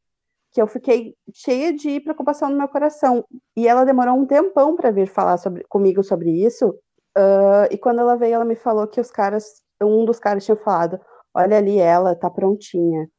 que 0.52 0.62
eu 0.62 0.68
fiquei 0.68 1.16
cheia 1.34 1.74
de 1.74 2.00
preocupação 2.02 2.50
no 2.50 2.58
meu 2.58 2.68
coração. 2.68 3.26
E 3.56 3.68
ela 3.68 3.86
demorou 3.86 4.16
um 4.16 4.26
tempão 4.26 4.76
para 4.76 4.92
vir 4.92 5.08
falar 5.08 5.38
sobre, 5.38 5.64
comigo 5.70 6.04
sobre 6.04 6.30
isso, 6.30 6.70
uh, 7.18 7.68
e 7.72 7.78
quando 7.78 8.00
ela 8.00 8.18
veio, 8.18 8.36
ela 8.36 8.46
me 8.46 8.56
falou 8.56 8.88
que 8.88 9.00
os 9.00 9.10
caras, 9.10 9.62
um 9.82 10.06
dos 10.06 10.20
caras 10.20 10.46
tinha 10.46 10.58
falado, 10.58 11.00
Olha 11.34 11.58
ali 11.58 11.80
ela, 11.80 12.16
tá 12.16 12.30
prontinha. 12.30 13.10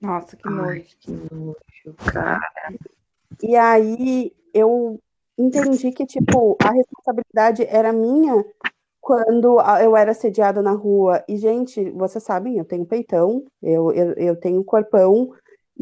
Nossa, 0.00 0.36
que 0.36 0.48
nojo. 0.48 0.96
Que 0.98 1.12
nojo, 1.12 1.96
cara. 2.12 2.40
E 3.42 3.56
aí 3.56 4.34
eu 4.52 4.98
entendi 5.38 5.92
que, 5.92 6.04
tipo, 6.04 6.56
a 6.62 6.72
responsabilidade 6.72 7.64
era 7.66 7.92
minha 7.92 8.44
quando 9.00 9.60
eu 9.80 9.96
era 9.96 10.10
assediada 10.10 10.60
na 10.60 10.72
rua. 10.72 11.24
E, 11.28 11.36
gente, 11.36 11.90
vocês 11.90 12.22
sabem, 12.24 12.58
eu 12.58 12.64
tenho 12.64 12.84
peitão, 12.84 13.44
eu, 13.62 13.92
eu, 13.92 14.12
eu 14.14 14.36
tenho 14.36 14.64
corpão, 14.64 15.32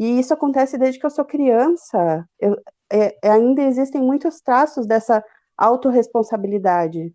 e 0.01 0.19
isso 0.19 0.33
acontece 0.33 0.79
desde 0.79 0.99
que 0.99 1.05
eu 1.05 1.11
sou 1.11 1.23
criança. 1.23 2.27
Eu, 2.39 2.59
é, 2.91 3.15
ainda 3.23 3.61
existem 3.61 4.01
muitos 4.01 4.41
traços 4.41 4.87
dessa 4.87 5.23
autorresponsabilidade. 5.55 7.13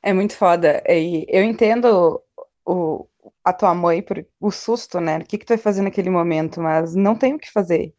É 0.00 0.12
muito 0.12 0.36
foda. 0.36 0.80
E 0.88 1.26
eu 1.28 1.42
entendo 1.42 2.22
o, 2.64 3.04
a 3.42 3.52
tua 3.52 3.74
mãe 3.74 4.00
por 4.00 4.24
o 4.40 4.48
susto, 4.52 5.00
né? 5.00 5.18
O 5.18 5.24
que 5.24 5.38
que 5.38 5.44
tu 5.44 5.48
vai 5.48 5.58
fazer 5.58 5.82
naquele 5.82 6.08
momento? 6.08 6.60
Mas 6.60 6.94
não 6.94 7.16
tem 7.16 7.34
o 7.34 7.38
que 7.38 7.50
fazer. 7.50 7.92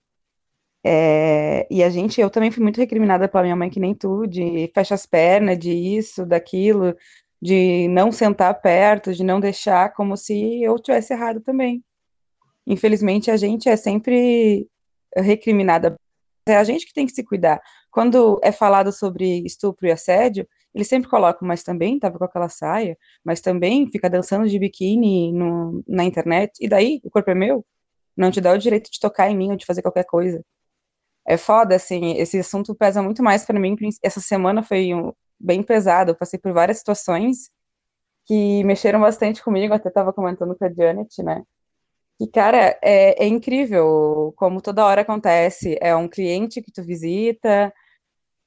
É, 0.81 1.67
e 1.69 1.83
a 1.83 1.89
gente, 1.89 2.21
eu 2.21 2.29
também 2.29 2.51
fui 2.51 2.63
muito 2.63 2.77
recriminada 2.77 3.27
pela 3.27 3.43
minha 3.43 3.55
mãe, 3.57 3.69
que 3.69 3.81
nem 3.81 3.93
tu, 3.93 4.25
de 4.25 4.71
fecha 4.73 4.95
as 4.95 5.05
pernas, 5.05 5.59
de 5.59 5.73
isso, 5.73 6.25
daquilo, 6.25 6.95
de 7.41 7.89
não 7.89 8.13
sentar 8.13 8.61
perto, 8.61 9.13
de 9.13 9.25
não 9.25 9.41
deixar, 9.41 9.93
como 9.93 10.15
se 10.15 10.63
eu 10.63 10.79
tivesse 10.79 11.11
errado 11.11 11.41
também. 11.41 11.83
Infelizmente, 12.69 13.31
a 13.31 13.37
gente 13.37 13.67
é 13.67 13.75
sempre 13.75 14.69
recriminada. 15.17 15.95
É 16.47 16.55
a 16.55 16.63
gente 16.63 16.85
que 16.85 16.93
tem 16.93 17.05
que 17.07 17.13
se 17.13 17.23
cuidar. 17.23 17.59
Quando 17.91 18.39
é 18.43 18.51
falado 18.51 18.91
sobre 18.91 19.43
estupro 19.45 19.87
e 19.87 19.91
assédio, 19.91 20.47
eles 20.73 20.87
sempre 20.87 21.09
colocam, 21.09 21.47
mas 21.47 21.63
também 21.63 21.99
tava 21.99 22.19
com 22.19 22.25
aquela 22.25 22.47
saia, 22.47 22.97
mas 23.23 23.41
também 23.41 23.89
fica 23.91 24.09
dançando 24.09 24.47
de 24.47 24.59
biquíni 24.59 25.33
no, 25.33 25.83
na 25.87 26.03
internet, 26.03 26.53
e 26.61 26.69
daí, 26.69 27.01
o 27.03 27.09
corpo 27.09 27.31
é 27.31 27.35
meu? 27.35 27.65
Não 28.15 28.31
te 28.31 28.39
dá 28.39 28.53
o 28.53 28.57
direito 28.57 28.91
de 28.91 28.99
tocar 28.99 29.29
em 29.29 29.35
mim 29.37 29.51
ou 29.51 29.57
de 29.57 29.65
fazer 29.65 29.81
qualquer 29.81 30.05
coisa. 30.05 30.43
É 31.27 31.37
foda, 31.37 31.75
assim, 31.75 32.13
esse 32.17 32.39
assunto 32.39 32.75
pesa 32.75 33.01
muito 33.01 33.23
mais 33.23 33.45
para 33.45 33.59
mim, 33.59 33.75
essa 34.03 34.19
semana 34.21 34.63
foi 34.63 34.93
um, 34.93 35.11
bem 35.39 35.63
pesado, 35.63 36.11
eu 36.11 36.15
passei 36.15 36.39
por 36.39 36.53
várias 36.53 36.79
situações 36.79 37.49
que 38.25 38.63
mexeram 38.63 39.01
bastante 39.01 39.43
comigo, 39.43 39.73
até 39.73 39.89
tava 39.89 40.13
comentando 40.13 40.55
com 40.55 40.65
a 40.65 40.69
Janet, 40.71 41.23
né, 41.23 41.43
e, 42.19 42.27
cara, 42.27 42.77
é, 42.83 43.23
é, 43.23 43.27
incrível 43.27 44.33
como 44.35 44.61
toda 44.61 44.85
hora 44.85 45.01
acontece. 45.01 45.77
É 45.81 45.95
um 45.95 46.07
cliente 46.07 46.61
que 46.61 46.71
tu 46.71 46.83
visita, 46.83 47.73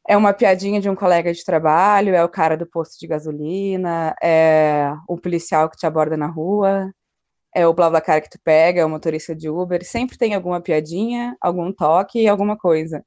é 0.09 0.17
uma 0.17 0.35
piadinha 0.35 0.81
de 0.81 0.91
um 0.91 0.95
colega 0.97 1.33
de 1.33 1.45
trabalho, 1.45 2.15
é 2.15 2.25
o 2.25 2.29
cara 2.29 2.57
do 2.57 2.67
posto 2.67 2.99
de 3.01 3.07
gasolina, 3.07 4.15
é 4.23 4.93
o 5.09 5.19
policial 5.19 5.71
que 5.71 5.77
te 5.77 5.87
aborda 5.87 6.17
na 6.17 6.27
rua, 6.27 6.93
é 7.55 7.67
o 7.67 7.75
cara 7.75 8.21
que 8.21 8.31
tu 8.31 8.39
pega, 8.45 8.81
é 8.83 8.85
o 8.85 8.91
motorista 8.91 9.35
de 9.35 9.49
Uber, 9.51 9.85
sempre 9.85 10.19
tem 10.19 10.35
alguma 10.35 10.61
piadinha, 10.61 11.37
algum 11.41 11.73
toque, 11.73 12.29
alguma 12.29 12.57
coisa 12.59 13.05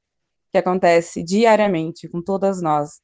que 0.52 0.58
acontece 0.58 1.22
diariamente 1.22 2.08
com 2.08 2.22
todas 2.22 2.62
nós. 2.62 3.00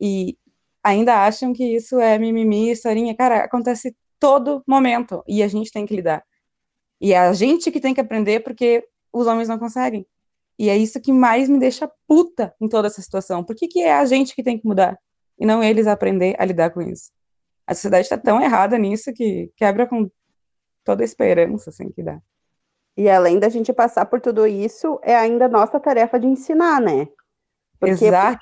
E 0.00 0.38
ainda 0.84 1.24
acham 1.26 1.52
que 1.52 1.64
isso 1.76 2.00
é 2.00 2.18
mimimi, 2.18 2.70
historinha, 2.70 3.16
cara, 3.16 3.44
acontece 3.44 3.96
todo 4.20 4.62
momento 4.66 5.22
e 5.28 5.42
a 5.42 5.48
gente 5.48 5.70
tem 5.72 5.86
que 5.86 5.96
lidar. 5.96 6.24
E 7.00 7.12
é 7.12 7.18
a 7.18 7.32
gente 7.32 7.70
que 7.70 7.80
tem 7.80 7.94
que 7.94 8.00
aprender 8.00 8.40
porque 8.40 8.86
os 9.12 9.26
homens 9.26 9.48
não 9.48 9.58
conseguem. 9.58 10.06
E 10.58 10.70
é 10.70 10.76
isso 10.76 11.00
que 11.00 11.12
mais 11.12 11.48
me 11.48 11.58
deixa 11.58 11.90
puta 12.06 12.54
em 12.60 12.68
toda 12.68 12.88
essa 12.88 13.02
situação. 13.02 13.44
Por 13.44 13.54
que, 13.54 13.68
que 13.68 13.82
é 13.82 13.94
a 13.94 14.04
gente 14.06 14.34
que 14.34 14.42
tem 14.42 14.58
que 14.58 14.66
mudar? 14.66 14.98
E 15.38 15.44
não 15.44 15.62
eles 15.62 15.86
aprender 15.86 16.34
a 16.38 16.44
lidar 16.44 16.70
com 16.70 16.80
isso? 16.80 17.10
A 17.66 17.74
sociedade 17.74 18.04
está 18.04 18.16
tão 18.16 18.40
errada 18.40 18.78
nisso 18.78 19.12
que 19.12 19.52
quebra 19.56 19.86
com 19.86 20.10
toda 20.84 21.02
a 21.02 21.04
esperança 21.04 21.70
assim, 21.70 21.90
que 21.90 22.02
dá. 22.02 22.20
E 22.96 23.10
além 23.10 23.38
da 23.38 23.50
gente 23.50 23.72
passar 23.72 24.06
por 24.06 24.20
tudo 24.20 24.46
isso, 24.46 24.98
é 25.02 25.14
ainda 25.14 25.48
nossa 25.48 25.78
tarefa 25.78 26.18
de 26.18 26.26
ensinar, 26.26 26.80
né? 26.80 27.06
Porque 27.78 28.06
Exato. 28.06 28.40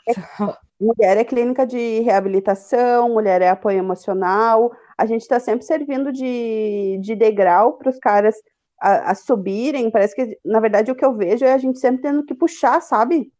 mulher 0.80 1.16
é 1.16 1.24
clínica 1.24 1.66
de 1.66 2.00
reabilitação, 2.00 3.08
mulher 3.08 3.42
é 3.42 3.48
apoio 3.48 3.78
emocional. 3.78 4.72
A 4.96 5.06
gente 5.06 5.22
está 5.22 5.40
sempre 5.40 5.64
servindo 5.64 6.12
de, 6.12 6.98
de 7.00 7.14
degrau 7.14 7.74
para 7.74 7.90
os 7.90 7.98
caras 7.98 8.36
a, 8.80 9.10
a, 9.10 9.14
subirem. 9.14 9.90
Parece 9.90 10.14
que, 10.14 10.38
na 10.44 10.60
verdade, 10.60 10.90
o 10.90 10.94
que 10.94 11.04
eu 11.04 11.14
vejo 11.14 11.44
é 11.44 11.52
a 11.52 11.58
gente 11.58 11.78
sempre 11.78 12.02
tendo 12.02 12.24
que 12.24 12.34
puxar, 12.34 12.80
sabe? 12.80 13.32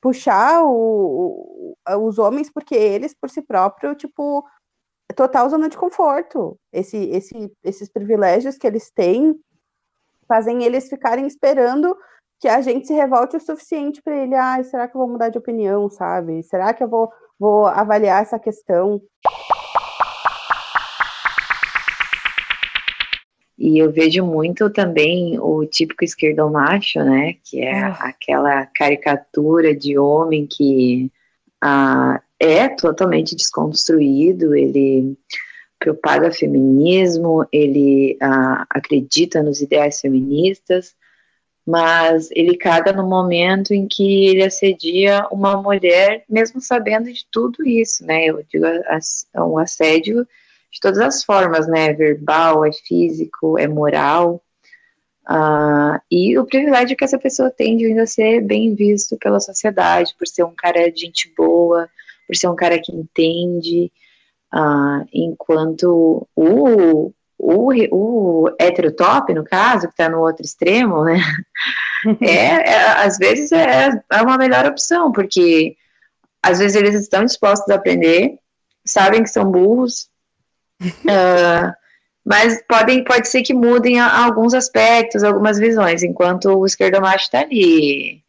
Puxar 0.00 0.64
o, 0.64 1.76
o, 1.88 2.06
os 2.06 2.18
homens, 2.18 2.50
porque 2.50 2.74
eles, 2.74 3.14
por 3.14 3.30
si 3.30 3.42
próprios, 3.42 3.96
tipo, 3.96 4.44
total 5.14 5.48
zona 5.48 5.68
de 5.68 5.76
conforto. 5.76 6.58
Esse, 6.72 6.96
esse, 7.10 7.52
esses 7.64 7.88
privilégios 7.88 8.58
que 8.58 8.66
eles 8.66 8.90
têm 8.90 9.38
fazem 10.28 10.64
eles 10.64 10.88
ficarem 10.88 11.26
esperando 11.26 11.96
que 12.40 12.48
a 12.48 12.60
gente 12.60 12.86
se 12.86 12.92
revolte 12.92 13.36
o 13.36 13.40
suficiente 13.40 14.02
para 14.02 14.16
ele, 14.16 14.34
ah, 14.34 14.62
será 14.62 14.88
que 14.88 14.96
eu 14.96 15.00
vou 15.00 15.08
mudar 15.08 15.28
de 15.28 15.38
opinião, 15.38 15.88
sabe? 15.88 16.42
Será 16.42 16.74
que 16.74 16.82
eu 16.82 16.88
vou, 16.88 17.10
vou 17.38 17.66
avaliar 17.66 18.22
essa 18.22 18.38
questão? 18.38 19.00
E 23.58 23.78
eu 23.78 23.90
vejo 23.90 24.24
muito 24.24 24.68
também 24.70 25.38
o 25.40 25.64
típico 25.64 26.04
esquerdomacho, 26.04 26.98
né? 27.00 27.34
Que 27.42 27.62
é 27.62 27.80
ah. 27.80 27.98
aquela 28.00 28.66
caricatura 28.66 29.74
de 29.74 29.98
homem 29.98 30.46
que 30.46 31.10
ah, 31.62 32.20
é 32.38 32.68
totalmente 32.68 33.34
desconstruído, 33.34 34.54
ele 34.54 35.16
propaga 35.78 36.30
feminismo, 36.30 37.46
ele 37.50 38.18
ah, 38.20 38.66
acredita 38.68 39.42
nos 39.42 39.60
ideais 39.62 40.00
feministas, 40.00 40.94
mas 41.66 42.28
ele 42.30 42.56
caga 42.56 42.92
no 42.92 43.04
momento 43.04 43.74
em 43.74 43.88
que 43.88 44.26
ele 44.26 44.44
assedia 44.44 45.26
uma 45.32 45.60
mulher, 45.60 46.24
mesmo 46.28 46.60
sabendo 46.60 47.12
de 47.12 47.26
tudo 47.30 47.66
isso, 47.66 48.06
né? 48.06 48.26
Eu 48.26 48.44
digo 48.48 48.64
é 48.66 49.42
um 49.42 49.58
assédio 49.58 50.26
de 50.70 50.80
todas 50.80 51.00
as 51.00 51.24
formas, 51.24 51.66
né? 51.66 51.86
É 51.86 51.92
verbal, 51.92 52.64
é 52.64 52.72
físico, 52.72 53.58
é 53.58 53.66
moral. 53.66 54.40
Uh, 55.28 55.98
e 56.08 56.38
o 56.38 56.46
privilégio 56.46 56.96
que 56.96 57.02
essa 57.02 57.18
pessoa 57.18 57.50
tem 57.50 57.76
de 57.76 57.86
ainda 57.86 58.06
ser 58.06 58.40
bem 58.42 58.72
visto 58.76 59.16
pela 59.18 59.40
sociedade, 59.40 60.14
por 60.16 60.28
ser 60.28 60.44
um 60.44 60.54
cara 60.54 60.88
de 60.88 61.00
gente 61.00 61.32
boa, 61.36 61.90
por 62.28 62.36
ser 62.36 62.46
um 62.48 62.54
cara 62.54 62.78
que 62.78 62.92
entende, 62.92 63.90
uh, 64.54 65.04
enquanto 65.12 66.28
o, 66.36 67.12
o, 67.38 67.72
o 67.90 68.56
heterotop, 68.58 69.32
no 69.34 69.44
caso, 69.44 69.86
que 69.86 69.92
está 69.92 70.08
no 70.08 70.20
outro 70.20 70.44
extremo, 70.44 71.04
né, 71.04 71.20
é, 72.20 72.70
é, 72.70 73.04
às 73.04 73.18
vezes 73.18 73.52
é, 73.52 73.90
é 74.10 74.22
uma 74.22 74.38
melhor 74.38 74.66
opção, 74.66 75.12
porque 75.12 75.76
às 76.42 76.58
vezes 76.58 76.76
eles 76.76 76.94
estão 76.94 77.24
dispostos 77.24 77.68
a 77.70 77.74
aprender, 77.74 78.38
sabem 78.84 79.22
que 79.22 79.28
são 79.28 79.50
burros, 79.50 80.08
uh, 80.82 81.72
mas 82.24 82.62
podem, 82.68 83.04
pode 83.04 83.28
ser 83.28 83.42
que 83.42 83.54
mudem 83.54 84.00
a, 84.00 84.06
a 84.06 84.24
alguns 84.24 84.54
aspectos, 84.54 85.22
algumas 85.22 85.58
visões, 85.58 86.02
enquanto 86.02 86.46
o 86.46 86.66
esquerdomacho 86.66 87.24
está 87.24 87.40
ali, 87.40 88.22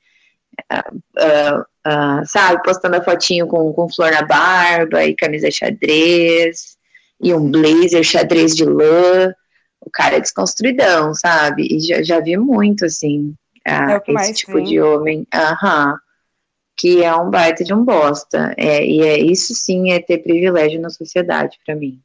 uh, 0.72 1.62
uh, 1.62 2.26
sabe, 2.26 2.62
postando 2.64 2.98
a 2.98 3.04
fotinho 3.04 3.48
com, 3.48 3.72
com 3.74 3.90
flor 3.90 4.12
na 4.12 4.22
barba 4.24 5.04
e 5.06 5.16
camisa 5.16 5.50
xadrez, 5.50 6.77
e 7.22 7.34
um 7.34 7.50
blazer 7.50 8.04
xadrez 8.04 8.56
de 8.56 8.66
lã. 8.66 9.34
O 9.80 9.90
cara 9.90 10.18
é 10.18 10.20
desconstruidão, 10.20 11.14
sabe? 11.14 11.68
E 11.70 11.80
já, 11.80 12.02
já 12.02 12.20
vi 12.20 12.36
muito, 12.38 12.86
assim, 12.86 13.36
uh, 13.68 14.02
é 14.08 14.14
esse 14.16 14.34
tipo 14.34 14.62
de 14.62 14.82
homem. 14.82 15.26
Aham. 15.34 15.98
Que 16.76 17.04
é 17.04 17.16
um 17.16 17.30
baita 17.30 17.64
de 17.64 17.74
um 17.74 17.84
bosta. 17.84 18.54
É, 18.58 18.86
e 18.86 19.02
é 19.02 19.18
isso 19.20 19.54
sim 19.56 19.92
é 19.92 20.00
ter 20.00 20.20
privilégio 20.20 20.80
na 20.80 20.90
sociedade 20.90 21.58
para 21.66 21.76
mim. 21.76 22.00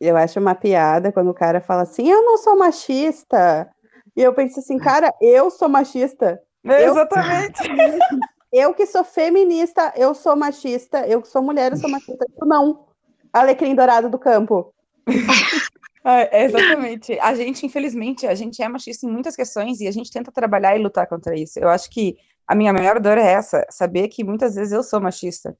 Eu 0.00 0.16
acho 0.16 0.38
uma 0.38 0.54
piada 0.54 1.12
quando 1.12 1.30
o 1.30 1.34
cara 1.34 1.60
fala 1.60 1.82
assim: 1.82 2.08
"Eu 2.08 2.22
não 2.22 2.36
sou 2.38 2.56
machista". 2.56 3.68
E 4.16 4.22
eu 4.22 4.32
penso 4.32 4.60
assim: 4.60 4.78
"Cara, 4.78 5.12
eu 5.20 5.50
sou 5.50 5.68
machista". 5.68 6.40
É, 6.64 6.84
exatamente. 6.84 7.62
Eu 8.52 8.74
que 8.74 8.84
sou 8.84 9.02
feminista, 9.02 9.94
eu 9.96 10.14
sou 10.14 10.36
machista, 10.36 11.08
eu 11.08 11.22
que 11.22 11.28
sou 11.28 11.40
mulher, 11.40 11.72
eu 11.72 11.78
sou 11.78 11.88
machista. 11.88 12.26
Tu 12.38 12.44
não. 12.44 12.86
Alecrim 13.32 13.74
dourado 13.74 14.10
do 14.10 14.18
campo. 14.18 14.72
É, 16.04 16.46
exatamente. 16.46 17.16
A 17.20 17.32
gente, 17.32 17.64
infelizmente, 17.64 18.26
a 18.26 18.34
gente 18.34 18.60
é 18.60 18.68
machista 18.68 19.06
em 19.06 19.08
muitas 19.08 19.36
questões 19.36 19.80
e 19.80 19.86
a 19.86 19.92
gente 19.92 20.10
tenta 20.10 20.32
trabalhar 20.32 20.76
e 20.76 20.82
lutar 20.82 21.06
contra 21.06 21.38
isso. 21.38 21.60
Eu 21.60 21.68
acho 21.68 21.88
que 21.88 22.16
a 22.44 22.56
minha 22.56 22.72
maior 22.72 22.98
dor 22.98 23.18
é 23.18 23.32
essa, 23.32 23.64
saber 23.70 24.08
que 24.08 24.24
muitas 24.24 24.56
vezes 24.56 24.72
eu 24.72 24.82
sou 24.82 25.00
machista. 25.00 25.56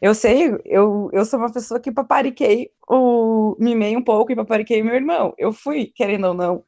Eu 0.00 0.14
sei, 0.14 0.54
eu, 0.64 1.08
eu 1.12 1.24
sou 1.24 1.38
uma 1.38 1.52
pessoa 1.52 1.80
que 1.80 1.90
papariquei 1.90 2.70
o 2.88 3.56
mimei 3.58 3.96
um 3.96 4.02
pouco 4.02 4.32
e 4.32 4.36
papariquei 4.36 4.82
meu 4.82 4.94
irmão. 4.94 5.32
Eu 5.38 5.52
fui, 5.52 5.86
querendo 5.94 6.26
ou 6.26 6.34
não, 6.34 6.64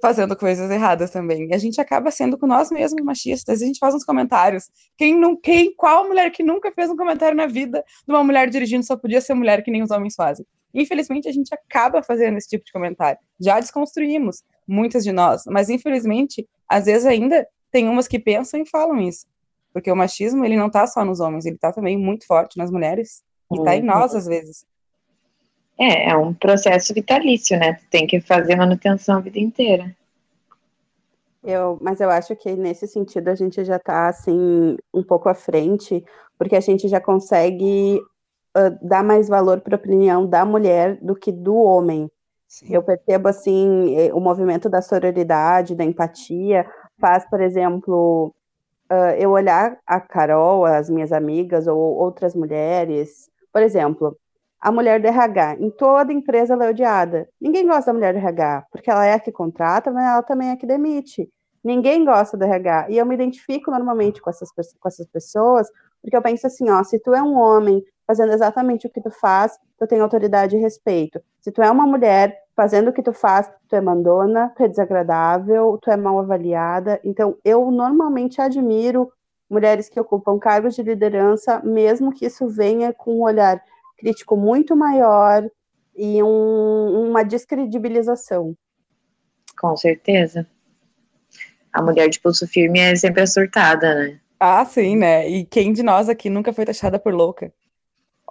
fazendo 0.00 0.36
coisas 0.36 0.70
erradas 0.70 1.10
também. 1.10 1.48
E 1.48 1.54
a 1.54 1.58
gente 1.58 1.80
acaba 1.80 2.10
sendo 2.10 2.38
com 2.38 2.46
nós 2.46 2.70
mesmos 2.70 3.02
machistas. 3.04 3.62
A 3.62 3.66
gente 3.66 3.78
faz 3.78 3.94
uns 3.94 4.04
comentários. 4.04 4.70
Quem 4.96 5.14
não, 5.18 5.36
quem, 5.36 5.74
qual 5.74 6.06
mulher 6.06 6.30
que 6.30 6.42
nunca 6.42 6.72
fez 6.72 6.90
um 6.90 6.96
comentário 6.96 7.36
na 7.36 7.46
vida 7.46 7.84
de 8.06 8.12
uma 8.12 8.24
mulher 8.24 8.48
dirigindo 8.48 8.84
só 8.84 8.96
podia 8.96 9.20
ser 9.20 9.34
mulher 9.34 9.62
que 9.62 9.70
nem 9.70 9.82
os 9.82 9.90
homens 9.90 10.14
fazem? 10.14 10.46
Infelizmente, 10.72 11.28
a 11.28 11.32
gente 11.32 11.52
acaba 11.52 12.02
fazendo 12.02 12.36
esse 12.38 12.48
tipo 12.48 12.64
de 12.64 12.72
comentário. 12.72 13.18
Já 13.38 13.58
desconstruímos 13.58 14.42
muitas 14.66 15.02
de 15.02 15.12
nós, 15.12 15.42
mas 15.46 15.68
infelizmente, 15.68 16.48
às 16.68 16.84
vezes 16.84 17.06
ainda 17.06 17.46
tem 17.72 17.88
umas 17.88 18.06
que 18.06 18.18
pensam 18.18 18.60
e 18.60 18.68
falam 18.68 19.00
isso. 19.00 19.26
Porque 19.72 19.90
o 19.90 19.96
machismo, 19.96 20.44
ele 20.44 20.56
não 20.56 20.66
está 20.66 20.86
só 20.86 21.04
nos 21.04 21.20
homens, 21.20 21.46
ele 21.46 21.56
está 21.56 21.72
também 21.72 21.96
muito 21.96 22.26
forte 22.26 22.56
nas 22.58 22.70
mulheres 22.70 23.22
e 23.52 23.58
está 23.58 23.76
em 23.76 23.82
nós 23.82 24.14
às 24.14 24.26
vezes. 24.26 24.64
É, 25.80 26.10
é 26.10 26.16
um 26.16 26.34
processo 26.34 26.92
vitalício, 26.92 27.58
né? 27.58 27.78
Tem 27.90 28.06
que 28.06 28.20
fazer 28.20 28.54
manutenção 28.54 29.16
a 29.16 29.20
vida 29.20 29.38
inteira. 29.38 29.96
Eu, 31.42 31.78
mas 31.80 32.00
eu 32.02 32.10
acho 32.10 32.36
que 32.36 32.52
nesse 32.54 32.86
sentido 32.86 33.28
a 33.28 33.34
gente 33.34 33.64
já 33.64 33.76
está 33.76 34.08
assim 34.08 34.76
um 34.92 35.02
pouco 35.02 35.30
à 35.30 35.34
frente, 35.34 36.04
porque 36.36 36.54
a 36.54 36.60
gente 36.60 36.86
já 36.86 37.00
consegue 37.00 37.98
uh, 38.54 38.86
dar 38.86 39.02
mais 39.02 39.26
valor 39.26 39.62
para 39.62 39.74
a 39.74 39.78
opinião 39.78 40.26
da 40.26 40.44
mulher 40.44 40.98
do 41.00 41.16
que 41.16 41.32
do 41.32 41.56
homem. 41.56 42.10
Sim. 42.46 42.74
Eu 42.74 42.82
percebo 42.82 43.28
assim 43.28 43.96
eh, 43.96 44.12
o 44.12 44.20
movimento 44.20 44.68
da 44.68 44.82
sororidade, 44.82 45.74
da 45.74 45.84
empatia, 45.84 46.66
faz, 47.00 47.24
por 47.30 47.40
exemplo, 47.40 48.34
uh, 48.92 49.14
eu 49.16 49.30
olhar 49.30 49.78
a 49.86 49.98
Carol, 49.98 50.66
as 50.66 50.90
minhas 50.90 51.10
amigas 51.10 51.66
ou 51.66 51.78
outras 51.78 52.34
mulheres, 52.34 53.30
por 53.50 53.62
exemplo, 53.62 54.14
a 54.60 54.70
mulher 54.70 55.00
do 55.00 55.06
RH. 55.06 55.56
Em 55.58 55.70
toda 55.70 56.12
empresa 56.12 56.54
ela 56.54 56.66
é 56.66 56.70
odiada. 56.70 57.28
Ninguém 57.40 57.66
gosta 57.66 57.86
da 57.86 57.94
mulher 57.94 58.12
do 58.12 58.18
RH, 58.18 58.66
porque 58.70 58.90
ela 58.90 59.06
é 59.06 59.14
a 59.14 59.20
que 59.20 59.32
contrata, 59.32 59.90
mas 59.90 60.04
ela 60.04 60.22
também 60.22 60.48
é 60.48 60.52
a 60.52 60.56
que 60.56 60.66
demite. 60.66 61.30
Ninguém 61.62 62.04
gosta 62.04 62.36
do 62.36 62.44
RH. 62.44 62.90
E 62.90 62.98
eu 62.98 63.06
me 63.06 63.14
identifico 63.14 63.70
normalmente 63.70 64.20
com 64.20 64.28
essas, 64.28 64.50
com 64.52 64.88
essas 64.88 65.06
pessoas, 65.06 65.68
porque 66.02 66.16
eu 66.16 66.22
penso 66.22 66.46
assim, 66.46 66.68
ó, 66.70 66.82
se 66.84 66.98
tu 66.98 67.14
é 67.14 67.22
um 67.22 67.38
homem 67.38 67.82
fazendo 68.06 68.32
exatamente 68.32 68.86
o 68.86 68.90
que 68.90 69.00
tu 69.00 69.10
faz, 69.10 69.58
tu 69.78 69.86
tem 69.86 70.00
autoridade 70.00 70.56
e 70.56 70.60
respeito. 70.60 71.20
Se 71.40 71.52
tu 71.52 71.62
é 71.62 71.70
uma 71.70 71.86
mulher 71.86 72.36
fazendo 72.56 72.88
o 72.88 72.92
que 72.92 73.02
tu 73.02 73.12
faz, 73.12 73.50
tu 73.68 73.76
é 73.76 73.80
mandona, 73.80 74.52
tu 74.56 74.64
é 74.64 74.68
desagradável, 74.68 75.78
tu 75.80 75.90
é 75.90 75.96
mal 75.96 76.18
avaliada. 76.18 77.00
Então, 77.04 77.36
eu 77.44 77.70
normalmente 77.70 78.40
admiro 78.40 79.12
mulheres 79.48 79.88
que 79.88 80.00
ocupam 80.00 80.38
cargos 80.38 80.74
de 80.74 80.82
liderança, 80.82 81.60
mesmo 81.64 82.12
que 82.12 82.26
isso 82.26 82.48
venha 82.48 82.92
com 82.92 83.18
um 83.18 83.22
olhar 83.22 83.62
crítico 84.00 84.36
muito 84.36 84.74
maior 84.74 85.44
e 85.94 86.22
um, 86.22 87.08
uma 87.08 87.22
descredibilização. 87.22 88.56
Com 89.60 89.76
certeza. 89.76 90.46
A 91.72 91.82
mulher 91.82 92.08
de 92.08 92.18
pulso 92.18 92.48
firme 92.48 92.80
é 92.80 92.96
sempre 92.96 93.22
assurtada, 93.22 93.94
né? 93.94 94.18
Ah, 94.40 94.64
sim, 94.64 94.96
né? 94.96 95.28
E 95.28 95.44
quem 95.44 95.72
de 95.72 95.82
nós 95.82 96.08
aqui 96.08 96.30
nunca 96.30 96.52
foi 96.52 96.64
taxada 96.64 96.98
por 96.98 97.12
louca? 97.12 97.52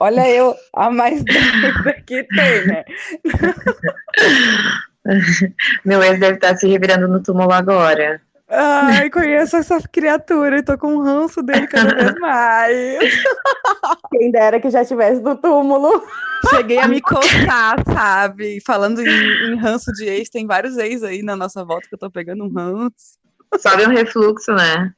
Olha 0.01 0.29
eu, 0.29 0.55
a 0.73 0.89
mais 0.89 1.23
doida 1.27 2.01
que 2.05 2.23
tem, 2.23 2.67
né? 2.67 2.83
Meu 5.85 6.03
ex 6.03 6.19
deve 6.19 6.35
estar 6.35 6.57
se 6.57 6.67
revirando 6.67 7.07
no 7.07 7.21
túmulo 7.21 7.53
agora. 7.53 8.21
Ai, 8.49 9.11
conheço 9.11 9.57
essa 9.57 9.79
criatura 9.87 10.57
e 10.57 10.63
tô 10.63 10.75
com 10.75 10.95
um 10.95 11.03
ranço 11.03 11.43
dele 11.43 11.67
cada 11.67 11.93
vez 11.93 12.15
mais. 12.19 12.99
Quem 14.11 14.31
dera 14.31 14.59
que 14.59 14.71
já 14.71 14.81
estivesse 14.81 15.21
no 15.21 15.35
túmulo. 15.35 16.03
Cheguei 16.49 16.79
a 16.79 16.87
me 16.87 16.99
coçar, 16.99 17.83
sabe? 17.85 18.59
Falando 18.65 19.01
em, 19.01 19.51
em, 19.51 19.55
ranço 19.55 19.91
de 19.93 20.05
ex, 20.05 20.29
tem 20.29 20.47
vários 20.47 20.77
ex 20.77 21.03
aí 21.03 21.21
na 21.21 21.35
nossa 21.35 21.63
volta 21.63 21.87
que 21.87 21.93
eu 21.93 21.99
tô 21.99 22.09
pegando 22.09 22.43
um 22.43 22.51
ranço. 22.51 23.19
Sobe 23.59 23.85
um 23.85 23.89
refluxo, 23.89 24.51
né? 24.53 24.93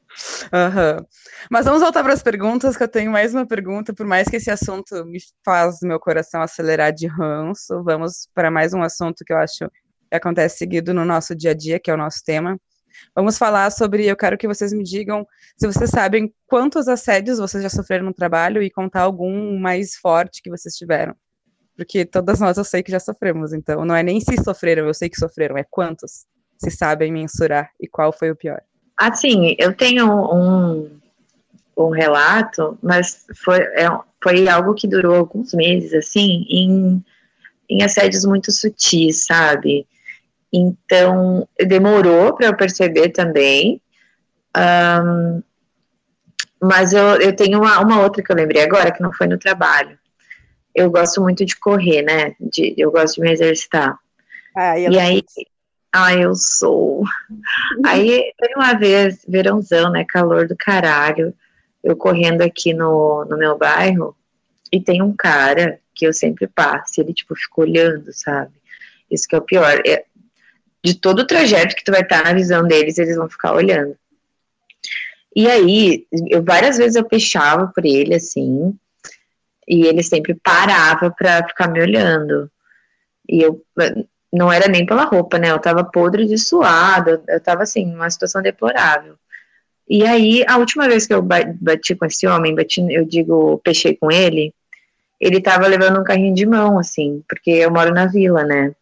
Uhum. 0.52 1.04
Mas 1.50 1.64
vamos 1.66 1.80
voltar 1.82 2.02
para 2.02 2.12
as 2.12 2.22
perguntas, 2.22 2.76
que 2.76 2.82
eu 2.82 2.88
tenho 2.88 3.10
mais 3.10 3.34
uma 3.34 3.46
pergunta, 3.46 3.92
por 3.92 4.06
mais 4.06 4.28
que 4.28 4.36
esse 4.36 4.50
assunto 4.50 5.04
me 5.06 5.18
faz 5.44 5.80
meu 5.82 5.98
coração 5.98 6.40
acelerar 6.40 6.92
de 6.92 7.06
ranço, 7.06 7.82
vamos 7.82 8.28
para 8.34 8.50
mais 8.50 8.72
um 8.72 8.82
assunto 8.82 9.24
que 9.24 9.32
eu 9.32 9.38
acho 9.38 9.68
que 10.10 10.16
acontece 10.16 10.58
seguido 10.58 10.92
no 10.92 11.04
nosso 11.04 11.34
dia 11.34 11.52
a 11.52 11.54
dia, 11.54 11.80
que 11.80 11.90
é 11.90 11.94
o 11.94 11.96
nosso 11.96 12.22
tema, 12.24 12.58
Vamos 13.14 13.38
falar 13.38 13.70
sobre. 13.70 14.06
Eu 14.06 14.16
quero 14.16 14.38
que 14.38 14.48
vocês 14.48 14.72
me 14.72 14.82
digam 14.82 15.26
se 15.56 15.66
vocês 15.66 15.90
sabem 15.90 16.32
quantos 16.46 16.88
assédios 16.88 17.38
vocês 17.38 17.62
já 17.62 17.68
sofreram 17.68 18.04
no 18.04 18.14
trabalho 18.14 18.62
e 18.62 18.70
contar 18.70 19.02
algum 19.02 19.58
mais 19.58 19.96
forte 19.96 20.42
que 20.42 20.50
vocês 20.50 20.74
tiveram. 20.74 21.14
Porque 21.76 22.04
todas 22.04 22.40
nós 22.40 22.58
eu 22.58 22.64
sei 22.64 22.82
que 22.82 22.90
já 22.90 23.00
sofremos, 23.00 23.52
então 23.52 23.84
não 23.84 23.94
é 23.94 24.02
nem 24.02 24.20
se 24.20 24.36
sofreram, 24.42 24.86
eu 24.86 24.94
sei 24.94 25.08
que 25.08 25.18
sofreram, 25.18 25.56
é 25.56 25.64
quantos 25.68 26.26
se 26.58 26.70
sabem 26.70 27.10
mensurar 27.10 27.70
e 27.80 27.88
qual 27.88 28.12
foi 28.12 28.30
o 28.30 28.36
pior. 28.36 28.62
Assim, 28.96 29.56
eu 29.58 29.74
tenho 29.74 30.06
um, 30.06 30.90
um 31.76 31.90
relato, 31.90 32.78
mas 32.82 33.26
foi, 33.42 33.58
é, 33.58 33.88
foi 34.22 34.48
algo 34.48 34.74
que 34.74 34.86
durou 34.86 35.16
alguns 35.16 35.52
meses, 35.54 35.92
assim, 35.92 36.44
em, 36.48 37.04
em 37.68 37.82
assédios 37.82 38.24
muito 38.24 38.52
sutis, 38.52 39.24
sabe? 39.26 39.86
Então, 40.52 41.48
demorou 41.58 42.34
para 42.34 42.48
eu 42.48 42.56
perceber 42.56 43.08
também. 43.10 43.80
Um, 44.56 45.42
mas 46.60 46.92
eu, 46.92 47.20
eu 47.20 47.34
tenho 47.34 47.58
uma, 47.58 47.80
uma 47.80 48.02
outra 48.02 48.22
que 48.22 48.30
eu 48.30 48.36
lembrei 48.36 48.62
agora, 48.62 48.92
que 48.92 49.02
não 49.02 49.12
foi 49.12 49.26
no 49.26 49.38
trabalho. 49.38 49.98
Eu 50.74 50.90
gosto 50.90 51.20
muito 51.20 51.44
de 51.44 51.58
correr, 51.58 52.02
né? 52.02 52.34
De, 52.40 52.74
eu 52.76 52.90
gosto 52.90 53.16
de 53.16 53.22
me 53.22 53.32
exercitar. 53.32 53.98
Ah, 54.56 54.78
e 54.78 54.98
aí, 54.98 55.22
ah, 55.92 56.14
eu 56.14 56.34
sou. 56.34 57.04
Aí, 57.84 58.32
tem 58.38 58.54
uma 58.56 58.74
vez, 58.74 59.24
verãozão, 59.26 59.90
né? 59.90 60.04
Calor 60.08 60.46
do 60.46 60.56
caralho. 60.56 61.34
Eu 61.82 61.96
correndo 61.96 62.42
aqui 62.42 62.72
no, 62.72 63.24
no 63.24 63.36
meu 63.36 63.58
bairro, 63.58 64.16
e 64.72 64.80
tem 64.80 65.02
um 65.02 65.14
cara 65.14 65.78
que 65.94 66.06
eu 66.06 66.12
sempre 66.12 66.46
passo, 66.46 67.00
ele, 67.00 67.12
tipo, 67.12 67.36
fica 67.36 67.60
olhando, 67.60 68.10
sabe? 68.12 68.52
Isso 69.10 69.28
que 69.28 69.34
é 69.34 69.38
o 69.38 69.42
pior. 69.42 69.82
É, 69.86 70.06
de 70.82 70.94
todo 70.94 71.20
o 71.20 71.26
trajeto 71.26 71.76
que 71.76 71.84
tu 71.84 71.92
vai 71.92 72.02
estar 72.02 72.24
na 72.24 72.32
visão 72.32 72.66
deles, 72.66 72.98
eles 72.98 73.16
vão 73.16 73.28
ficar 73.28 73.54
olhando. 73.54 73.96
E 75.34 75.48
aí, 75.48 76.06
eu 76.28 76.42
várias 76.42 76.76
vezes 76.76 76.96
eu 76.96 77.08
fechava 77.08 77.70
por 77.74 77.86
ele, 77.86 78.14
assim, 78.14 78.74
e 79.66 79.86
ele 79.86 80.02
sempre 80.02 80.34
parava 80.34 81.10
pra 81.10 81.46
ficar 81.46 81.68
me 81.68 81.80
olhando. 81.80 82.50
E 83.28 83.40
eu, 83.40 83.62
não 84.32 84.52
era 84.52 84.68
nem 84.68 84.84
pela 84.84 85.04
roupa, 85.04 85.38
né, 85.38 85.50
eu 85.50 85.58
tava 85.58 85.84
podre 85.84 86.26
de 86.26 86.36
suado, 86.36 87.22
eu 87.28 87.40
tava, 87.40 87.62
assim, 87.62 87.86
numa 87.86 88.10
situação 88.10 88.42
deplorável. 88.42 89.14
E 89.88 90.04
aí, 90.04 90.44
a 90.48 90.58
última 90.58 90.88
vez 90.88 91.06
que 91.06 91.14
eu 91.14 91.22
bati 91.22 91.94
com 91.94 92.06
esse 92.06 92.26
homem, 92.26 92.54
bati, 92.54 92.80
eu 92.90 93.04
digo, 93.04 93.58
pechei 93.64 93.96
com 93.96 94.10
ele, 94.10 94.52
ele 95.20 95.40
tava 95.40 95.66
levando 95.66 96.00
um 96.00 96.04
carrinho 96.04 96.34
de 96.34 96.44
mão, 96.44 96.78
assim, 96.78 97.22
porque 97.28 97.50
eu 97.50 97.70
moro 97.70 97.94
na 97.94 98.06
vila, 98.06 98.44
né, 98.44 98.74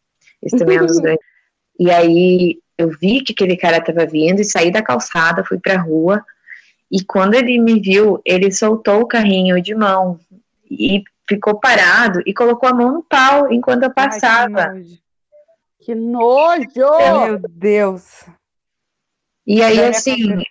esse 0.42 0.56
também 0.56 0.78
é 0.78 0.82
um 0.82 0.86
dos 0.86 0.98
grandes 0.98 1.24
e 1.80 1.90
aí 1.90 2.58
eu 2.76 2.90
vi 2.90 3.22
que 3.24 3.32
aquele 3.32 3.56
cara 3.56 3.78
estava 3.78 4.04
vindo 4.04 4.40
e 4.42 4.44
saí 4.44 4.70
da 4.70 4.82
calçada, 4.82 5.42
fui 5.42 5.58
para 5.58 5.76
a 5.76 5.82
rua. 5.82 6.22
E 6.92 7.02
quando 7.02 7.32
ele 7.32 7.58
me 7.58 7.80
viu, 7.80 8.20
ele 8.22 8.52
soltou 8.52 9.00
o 9.00 9.06
carrinho 9.06 9.62
de 9.62 9.74
mão 9.74 10.20
e 10.70 11.02
ficou 11.26 11.58
parado 11.58 12.20
e 12.26 12.34
colocou 12.34 12.68
a 12.68 12.74
mão 12.74 12.92
no 12.92 13.02
pau 13.02 13.50
enquanto 13.50 13.84
eu 13.84 13.94
passava. 13.94 14.72
Ai, 14.72 14.84
que, 15.80 15.94
nojo. 15.94 16.68
que 16.68 16.80
nojo! 16.80 17.28
Meu 17.28 17.38
Deus! 17.48 18.24
E 19.46 19.62
aí, 19.62 19.82
assim, 19.82 20.42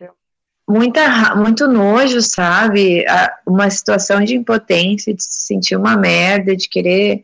muita, 0.68 1.36
muito 1.36 1.68
nojo, 1.68 2.24
sabe? 2.24 3.06
Uma 3.46 3.70
situação 3.70 4.24
de 4.24 4.36
impotência, 4.36 5.14
de 5.14 5.24
se 5.24 5.46
sentir 5.46 5.76
uma 5.76 5.96
merda, 5.96 6.56
de 6.56 6.68
querer 6.68 7.24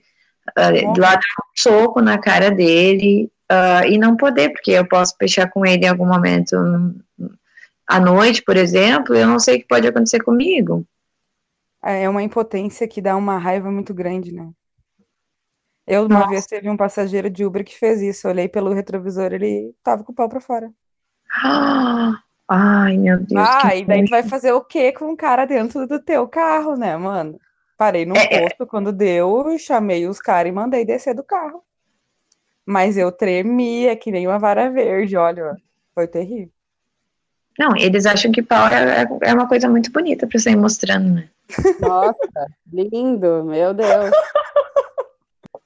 uh, 0.57 0.99
lá 0.99 1.15
dar 1.15 1.19
um 1.19 1.57
soco 1.57 2.01
na 2.01 2.19
cara 2.19 2.51
dele 2.51 3.31
uh, 3.51 3.85
e 3.87 3.97
não 3.97 4.15
poder, 4.15 4.51
porque 4.51 4.71
eu 4.71 4.87
posso 4.87 5.15
fechar 5.17 5.49
com 5.49 5.65
ele 5.65 5.85
em 5.85 5.89
algum 5.89 6.05
momento 6.05 6.55
à 7.87 7.99
noite, 7.99 8.41
por 8.41 8.57
exemplo, 8.57 9.15
e 9.15 9.21
eu 9.21 9.27
não 9.27 9.39
sei 9.39 9.57
o 9.57 9.59
que 9.59 9.67
pode 9.67 9.87
acontecer 9.87 10.23
comigo. 10.23 10.85
É, 11.83 12.03
é 12.03 12.09
uma 12.09 12.23
impotência 12.23 12.87
que 12.87 13.01
dá 13.01 13.15
uma 13.15 13.37
raiva 13.37 13.71
muito 13.71 13.93
grande, 13.93 14.33
né? 14.33 14.49
Eu, 15.87 16.05
uma 16.05 16.19
Nossa. 16.19 16.29
vez, 16.29 16.45
teve 16.47 16.67
um 16.67 16.75
passageiro 16.75 17.29
de 17.29 17.45
Uber 17.45 17.63
que 17.63 17.77
fez 17.77 18.01
isso. 18.01 18.25
Eu 18.25 18.31
olhei 18.31 18.49
pelo 18.49 18.73
retrovisor, 18.73 19.31
ele 19.31 19.71
tava 19.83 20.03
com 20.03 20.11
o 20.11 20.15
pau 20.15 20.27
pra 20.27 20.41
fora. 20.41 20.71
Ai, 22.47 22.97
meu 22.97 23.19
Deus. 23.19 23.47
Ah, 23.63 23.75
e 23.75 23.85
daí 23.85 24.03
tu 24.03 24.09
vai 24.09 24.23
fazer 24.23 24.51
o 24.51 24.63
quê 24.63 24.91
com 24.91 25.11
um 25.11 25.15
cara 25.15 25.45
dentro 25.45 25.87
do 25.87 25.99
teu 25.99 26.27
carro, 26.27 26.75
né, 26.75 26.97
mano? 26.97 27.39
Parei 27.77 28.05
no 28.05 28.15
é, 28.15 28.27
é. 28.31 28.41
posto 28.41 28.65
quando 28.65 28.91
deu, 28.91 29.57
chamei 29.59 30.07
os 30.07 30.19
caras 30.19 30.49
e 30.49 30.55
mandei 30.55 30.85
descer 30.85 31.13
do 31.13 31.23
carro. 31.23 31.63
Mas 32.65 32.97
eu 32.97 33.11
tremia 33.11 33.95
que 33.95 34.11
nem 34.11 34.27
uma 34.27 34.39
vara 34.39 34.69
verde, 34.69 35.15
olha, 35.15 35.55
foi 35.93 36.07
terrível. 36.07 36.51
Não, 37.57 37.75
eles 37.77 38.05
acham 38.05 38.31
que 38.31 38.41
pau 38.41 38.67
é, 38.67 39.07
é 39.21 39.33
uma 39.33 39.47
coisa 39.47 39.69
muito 39.69 39.91
bonita 39.91 40.27
para 40.27 40.39
sair 40.39 40.57
mostrando, 40.57 41.13
né? 41.13 41.29
Nossa, 41.79 42.47
lindo, 42.71 43.45
meu 43.45 43.73
Deus. 43.73 44.11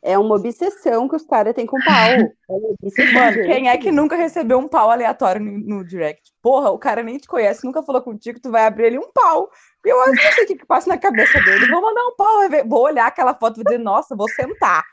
É 0.01 0.17
uma 0.17 0.35
obsessão 0.35 1.09
que 1.09 1.15
os 1.15 1.25
caras 1.25 1.53
têm 1.53 1.65
com 1.65 1.77
pau. 1.83 1.93
É 1.93 3.13
Mano, 3.13 3.43
quem 3.45 3.69
é 3.69 3.77
que 3.77 3.91
nunca 3.91 4.15
recebeu 4.15 4.57
um 4.57 4.67
pau 4.67 4.89
aleatório 4.89 5.41
no, 5.41 5.59
no, 5.59 5.85
direct? 5.85 6.31
Porra, 6.41 6.69
o 6.69 6.79
cara 6.79 7.03
nem 7.03 7.17
te 7.17 7.27
conhece, 7.27 7.65
nunca 7.65 7.83
falou 7.83 8.01
contigo, 8.01 8.39
tu 8.39 8.49
vai 8.49 8.65
abrir 8.65 8.85
ele 8.85 8.99
um 8.99 9.12
pau. 9.12 9.49
Eu 9.83 9.99
acho 10.01 10.12
que 10.12 10.23
não 10.23 10.31
sei 10.31 10.43
o 10.43 10.47
que, 10.47 10.55
que 10.55 10.65
passa 10.65 10.89
na 10.89 10.97
cabeça 10.97 11.39
dele. 11.41 11.67
Vou 11.67 11.81
mandar 11.81 12.01
um 12.07 12.15
pau, 12.15 12.39
vou 12.67 12.83
olhar 12.83 13.07
aquela 13.07 13.33
foto 13.33 13.59
e 13.59 13.63
dizer, 13.63 13.77
nossa, 13.77 14.15
vou 14.15 14.29
sentar. 14.29 14.83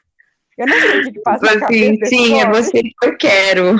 Eu 0.56 0.66
não 0.66 0.80
sei 0.80 1.00
o 1.00 1.12
que 1.12 1.20
passa 1.20 1.46
tipo 1.46 1.64
assim, 1.64 2.04
Sim, 2.06 2.40
é 2.40 2.48
você 2.48 2.82
que 2.82 2.94
eu 3.02 3.16
quero. 3.16 3.76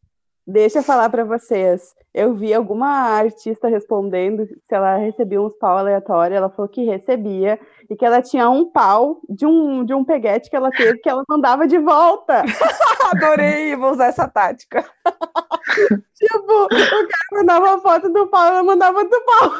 Deixa 0.45 0.79
eu 0.79 0.83
falar 0.83 1.09
para 1.09 1.23
vocês. 1.23 1.95
Eu 2.13 2.35
vi 2.35 2.53
alguma 2.53 2.87
artista 2.87 3.69
respondendo 3.69 4.45
se 4.45 4.59
ela 4.69 4.97
recebia 4.97 5.41
uns 5.41 5.57
pau 5.57 5.77
aleatório. 5.77 6.35
Ela 6.35 6.49
falou 6.49 6.69
que 6.69 6.83
recebia 6.83 7.57
e 7.89 7.95
que 7.95 8.05
ela 8.05 8.21
tinha 8.21 8.49
um 8.49 8.69
pau 8.69 9.21
de 9.29 9.45
um, 9.45 9.85
de 9.85 9.93
um 9.93 10.03
peguete 10.03 10.49
que 10.49 10.55
ela 10.55 10.69
teve 10.69 10.99
que 10.99 11.09
ela 11.09 11.23
mandava 11.27 11.65
de 11.65 11.79
volta. 11.79 12.43
Adorei, 13.13 13.75
vou 13.75 13.91
usar 13.91 14.07
essa 14.07 14.27
tática. 14.27 14.83
tipo, 16.13 16.65
o 16.65 16.69
cara 16.69 17.27
mandava 17.31 17.81
foto 17.81 18.09
do 18.09 18.27
pau, 18.27 18.47
ela 18.47 18.63
mandava 18.63 19.03
do 19.05 19.25
pau. 19.25 19.53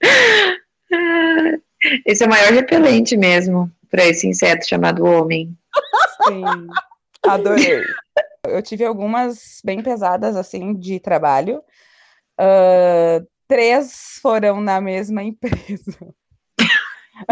Esse 2.04 2.24
é 2.24 2.26
o 2.26 2.30
maior 2.30 2.52
repelente 2.52 3.16
mesmo 3.16 3.70
para 3.90 4.04
esse 4.04 4.26
inseto 4.26 4.68
chamado 4.68 5.04
homem. 5.04 5.56
Sim, 6.26 6.42
adorei. 7.26 7.82
Eu 8.46 8.62
tive 8.62 8.84
algumas 8.84 9.60
bem 9.64 9.82
pesadas 9.82 10.36
assim 10.36 10.74
de 10.74 10.98
trabalho. 11.00 11.62
Uh, 12.40 13.26
três 13.46 14.18
foram 14.20 14.60
na 14.60 14.80
mesma 14.80 15.22
empresa. 15.24 15.98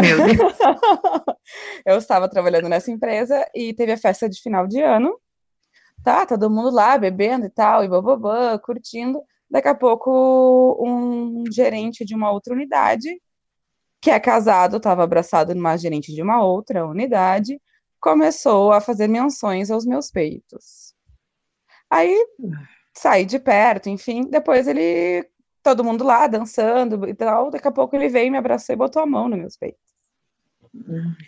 Meu 0.01 0.17
Deus. 0.25 0.53
eu 1.85 1.97
estava 1.97 2.29
trabalhando 2.29 2.67
nessa 2.67 2.91
empresa 2.91 3.45
e 3.55 3.73
teve 3.73 3.93
a 3.93 3.97
festa 3.97 4.27
de 4.27 4.41
final 4.41 4.67
de 4.67 4.81
ano. 4.81 5.17
Tá, 6.03 6.25
todo 6.25 6.49
mundo 6.49 6.69
lá 6.69 6.97
bebendo 6.97 7.45
e 7.45 7.49
tal, 7.49 7.83
e 7.83 7.87
bababã, 7.87 8.57
curtindo. 8.59 9.21
Daqui 9.49 9.67
a 9.67 9.75
pouco, 9.75 10.77
um 10.79 11.43
gerente 11.51 12.03
de 12.03 12.13
uma 12.13 12.31
outra 12.31 12.53
unidade, 12.53 13.21
que 14.01 14.11
é 14.11 14.19
casado, 14.19 14.77
estava 14.77 15.03
abraçado 15.03 15.55
numa 15.55 15.77
gerente 15.77 16.13
de 16.13 16.21
uma 16.21 16.43
outra 16.43 16.85
unidade, 16.85 17.59
começou 17.99 18.71
a 18.71 18.81
fazer 18.81 19.07
menções 19.07 19.71
aos 19.71 19.85
meus 19.85 20.11
peitos. 20.11 20.93
Aí 21.89 22.15
saí 22.93 23.25
de 23.25 23.39
perto, 23.39 23.89
enfim, 23.89 24.23
depois 24.29 24.67
ele, 24.67 25.27
todo 25.63 25.83
mundo 25.83 26.03
lá 26.03 26.27
dançando 26.27 27.07
e 27.07 27.13
tal, 27.13 27.49
daqui 27.49 27.67
a 27.67 27.71
pouco 27.71 27.95
ele 27.95 28.09
veio, 28.09 28.31
me 28.31 28.37
abraçou 28.37 28.73
e 28.73 28.77
botou 28.77 29.01
a 29.01 29.05
mão 29.05 29.29
nos 29.29 29.39
meus 29.39 29.57
peitos. 29.57 29.87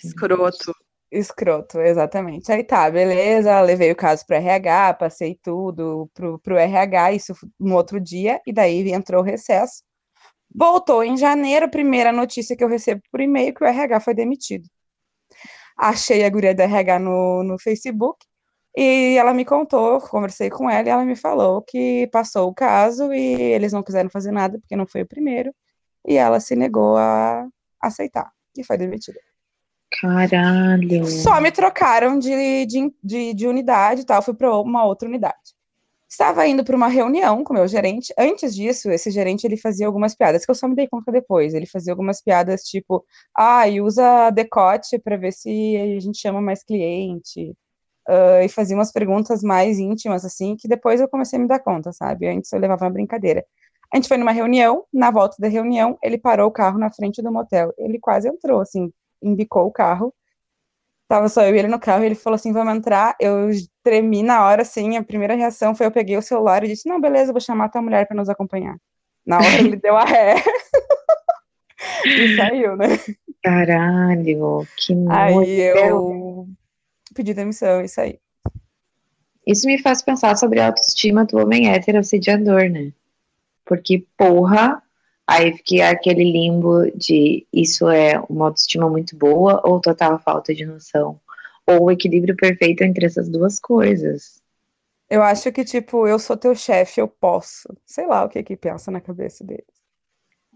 Escroto. 0.04 0.74
Escroto, 1.12 1.80
exatamente. 1.82 2.52
Aí 2.52 2.64
tá, 2.64 2.90
beleza, 2.90 3.60
levei 3.62 3.92
o 3.92 3.96
caso 3.96 4.26
para 4.28 4.38
RH, 4.38 4.94
passei 4.96 5.36
tudo 5.42 6.10
pro, 6.14 6.38
pro 6.40 6.56
RH, 6.58 7.14
isso 7.14 7.34
no 7.60 7.76
outro 7.76 8.00
dia, 8.00 8.40
e 8.46 8.54
daí 8.54 8.92
entrou 8.92 9.22
o 9.22 9.26
recesso. 9.26 9.84
Voltou 10.54 11.04
em 11.04 11.18
janeiro, 11.18 11.70
primeira 11.70 12.12
notícia 12.12 12.56
que 12.56 12.64
eu 12.64 12.68
recebo 12.70 13.02
por 13.12 13.22
e-mail 13.22 13.54
que 13.54 13.64
o 13.64 13.68
RH 13.68 14.00
foi 14.02 14.14
demitido. 14.14 14.68
Achei 15.78 16.24
a 16.26 16.30
guria 16.30 16.54
da 16.54 16.64
RH 16.66 17.00
no, 17.00 17.44
no 17.44 17.60
Facebook 17.60 18.26
e 18.76 19.16
ela 19.18 19.34
me 19.34 19.46
contou, 19.46 20.00
conversei 20.02 20.50
com 20.50 20.70
ela 20.70 20.88
e 20.88 20.92
ela 20.92 21.06
me 21.06 21.16
falou 21.16 21.62
que 21.64 22.08
passou 22.12 22.50
o 22.50 22.54
caso 22.54 23.14
e 23.14 23.34
eles 23.54 23.74
não 23.74 23.84
quiseram 23.84 24.10
fazer 24.10 24.32
nada 24.32 24.60
porque 24.60 24.76
não 24.76 24.88
foi 24.88 25.02
o 25.04 25.08
primeiro 25.08 25.54
e 26.08 26.18
ela 26.18 26.40
se 26.40 26.56
negou 26.56 26.98
a 26.98 27.48
aceitar 27.82 28.32
e 28.58 28.64
foi 28.64 28.78
demitida. 28.78 29.29
Caralho. 29.92 31.06
Só 31.08 31.42
me 31.42 31.52
trocaram 31.52 32.20
de, 32.20 32.66
de, 32.66 32.94
de, 33.04 33.34
de 33.34 33.48
unidade 33.48 34.02
e 34.02 34.06
tal, 34.06 34.22
fui 34.22 34.34
para 34.34 34.56
uma 34.60 34.86
outra 34.86 35.08
unidade. 35.08 35.58
Estava 36.08 36.48
indo 36.48 36.64
para 36.64 36.76
uma 36.76 36.88
reunião 36.88 37.44
com 37.44 37.54
meu 37.54 37.68
gerente. 37.68 38.12
Antes 38.18 38.56
disso, 38.56 38.90
esse 38.90 39.12
gerente 39.12 39.46
ele 39.46 39.56
fazia 39.56 39.86
algumas 39.86 40.16
piadas 40.16 40.44
que 40.44 40.50
eu 40.50 40.56
só 40.56 40.68
me 40.68 40.76
dei 40.76 40.88
conta 40.88 41.12
depois. 41.12 41.54
Ele 41.54 41.68
fazia 41.68 41.94
algumas 41.94 42.20
piadas 42.22 42.64
tipo, 42.64 43.06
ah, 43.36 43.66
usa 43.84 44.32
decote 44.32 44.98
para 44.98 45.18
ver 45.18 45.32
se 45.32 45.78
a 45.78 46.00
gente 46.00 46.20
chama 46.20 46.42
mais 46.42 46.64
cliente. 46.64 47.56
Uh, 48.08 48.42
e 48.44 48.50
fazia 48.50 48.76
umas 48.76 48.92
perguntas 48.92 49.44
mais 49.44 49.78
íntimas, 49.78 50.26
assim, 50.26 50.56
que 50.56 50.68
depois 50.68 51.00
eu 51.00 51.08
comecei 51.08 51.38
a 51.38 51.42
me 51.44 51.48
dar 51.48 51.60
conta, 51.60 51.94
sabe? 51.94 52.28
Antes 52.28 52.52
eu 52.52 52.60
levava 52.60 52.86
uma 52.86 52.90
brincadeira. 52.90 53.46
A 53.94 53.98
gente 53.98 54.08
foi 54.08 54.18
numa 54.18 54.32
reunião, 54.32 54.84
na 54.92 55.12
volta 55.12 55.36
da 55.38 55.48
reunião, 55.48 55.96
ele 56.02 56.18
parou 56.18 56.48
o 56.48 56.52
carro 56.52 56.80
na 56.80 56.92
frente 56.92 57.22
do 57.22 57.32
motel. 57.32 57.72
Ele 57.78 58.00
quase 58.00 58.28
entrou, 58.28 58.62
assim, 58.62 58.92
embicou 59.22 59.66
o 59.66 59.72
carro 59.72 60.14
Tava 61.10 61.28
só 61.28 61.42
eu 61.42 61.56
e 61.56 61.58
ele 61.58 61.68
no 61.68 61.80
carro 61.80 62.04
e 62.04 62.06
ele 62.06 62.14
falou 62.14 62.36
assim: 62.36 62.54
vamos 62.54 62.76
entrar. 62.76 63.16
Eu 63.20 63.50
tremi 63.84 64.22
na 64.22 64.46
hora, 64.46 64.62
assim. 64.62 64.96
A 64.96 65.04
primeira 65.04 65.34
reação 65.34 65.74
foi: 65.74 65.88
eu 65.88 65.92
peguei 65.92 66.16
o 66.16 66.22
celular 66.22 66.64
e 66.64 66.68
disse: 66.68 66.88
não, 66.88 67.02
beleza, 67.02 67.32
vou 67.32 67.42
chamar 67.42 67.66
a 67.66 67.70
tua 67.70 67.82
mulher 67.82 68.08
para 68.08 68.16
nos 68.16 68.30
acompanhar. 68.30 68.78
Na 69.26 69.38
hora 69.38 69.58
ele 69.58 69.76
deu 69.76 69.98
a 69.98 70.06
ré. 70.06 70.36
e 72.06 72.36
saiu, 72.36 72.76
né? 72.78 72.90
Caralho, 73.44 74.68
que 74.78 74.94
Aí 75.10 75.62
eu 75.62 76.48
pedi 77.16 77.34
demissão 77.34 77.82
e 77.82 77.88
saí. 77.88 78.20
Isso 79.48 79.66
me 79.66 79.82
faz 79.82 80.04
pensar 80.04 80.38
sobre 80.38 80.60
a 80.60 80.68
autoestima 80.68 81.26
do 81.26 81.40
homem 81.40 81.72
hétero 81.72 81.98
assediador, 81.98 82.70
né? 82.70 82.94
Porque, 83.66 84.06
porra, 84.16 84.80
Aí 85.30 85.56
fica 85.56 85.92
aquele 85.92 86.24
limbo 86.24 86.90
de 86.98 87.46
isso 87.54 87.88
é 87.88 88.20
uma 88.28 88.46
autoestima 88.46 88.90
muito 88.90 89.16
boa 89.16 89.62
ou 89.64 89.80
total 89.80 90.18
falta 90.18 90.56
de 90.56 90.66
noção. 90.66 91.20
Ou 91.68 91.84
o 91.84 91.92
equilíbrio 91.92 92.36
perfeito 92.36 92.84
entre 92.84 93.06
essas 93.06 93.30
duas 93.30 93.60
coisas. 93.60 94.42
Eu 95.08 95.22
acho 95.22 95.52
que, 95.52 95.64
tipo, 95.64 96.08
eu 96.08 96.18
sou 96.18 96.36
teu 96.36 96.56
chefe, 96.56 97.00
eu 97.00 97.08
posso. 97.08 97.70
Sei 97.86 98.08
lá 98.08 98.26
o 98.26 98.30
que 98.30 98.42
que 98.42 98.58
pensa 98.58 98.90
na 98.90 99.00
cabeça 99.00 99.44
deles. 99.44 99.66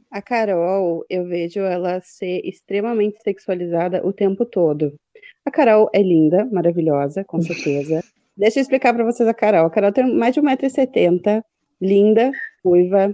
A 0.10 0.24
Carol, 0.24 1.06
eu 1.08 1.24
vejo 1.28 1.60
ela 1.60 2.02
ser 2.02 2.42
extremamente 2.44 3.22
sexualizada 3.22 4.04
o 4.04 4.12
tempo 4.12 4.44
todo. 4.44 5.00
A 5.46 5.52
Carol 5.52 5.88
é 5.94 6.02
linda, 6.02 6.46
maravilhosa, 6.52 7.24
com 7.24 7.40
certeza. 7.40 8.04
Deixa 8.36 8.58
eu 8.58 8.64
explicar 8.64 8.92
para 8.92 9.04
vocês 9.04 9.30
a 9.30 9.36
Carol. 9.36 9.68
A 9.68 9.70
Carol 9.70 9.92
tem 9.92 10.12
mais 10.12 10.34
de 10.34 10.42
1,70m, 10.42 11.44
linda, 11.80 12.32
ruiva, 12.64 13.14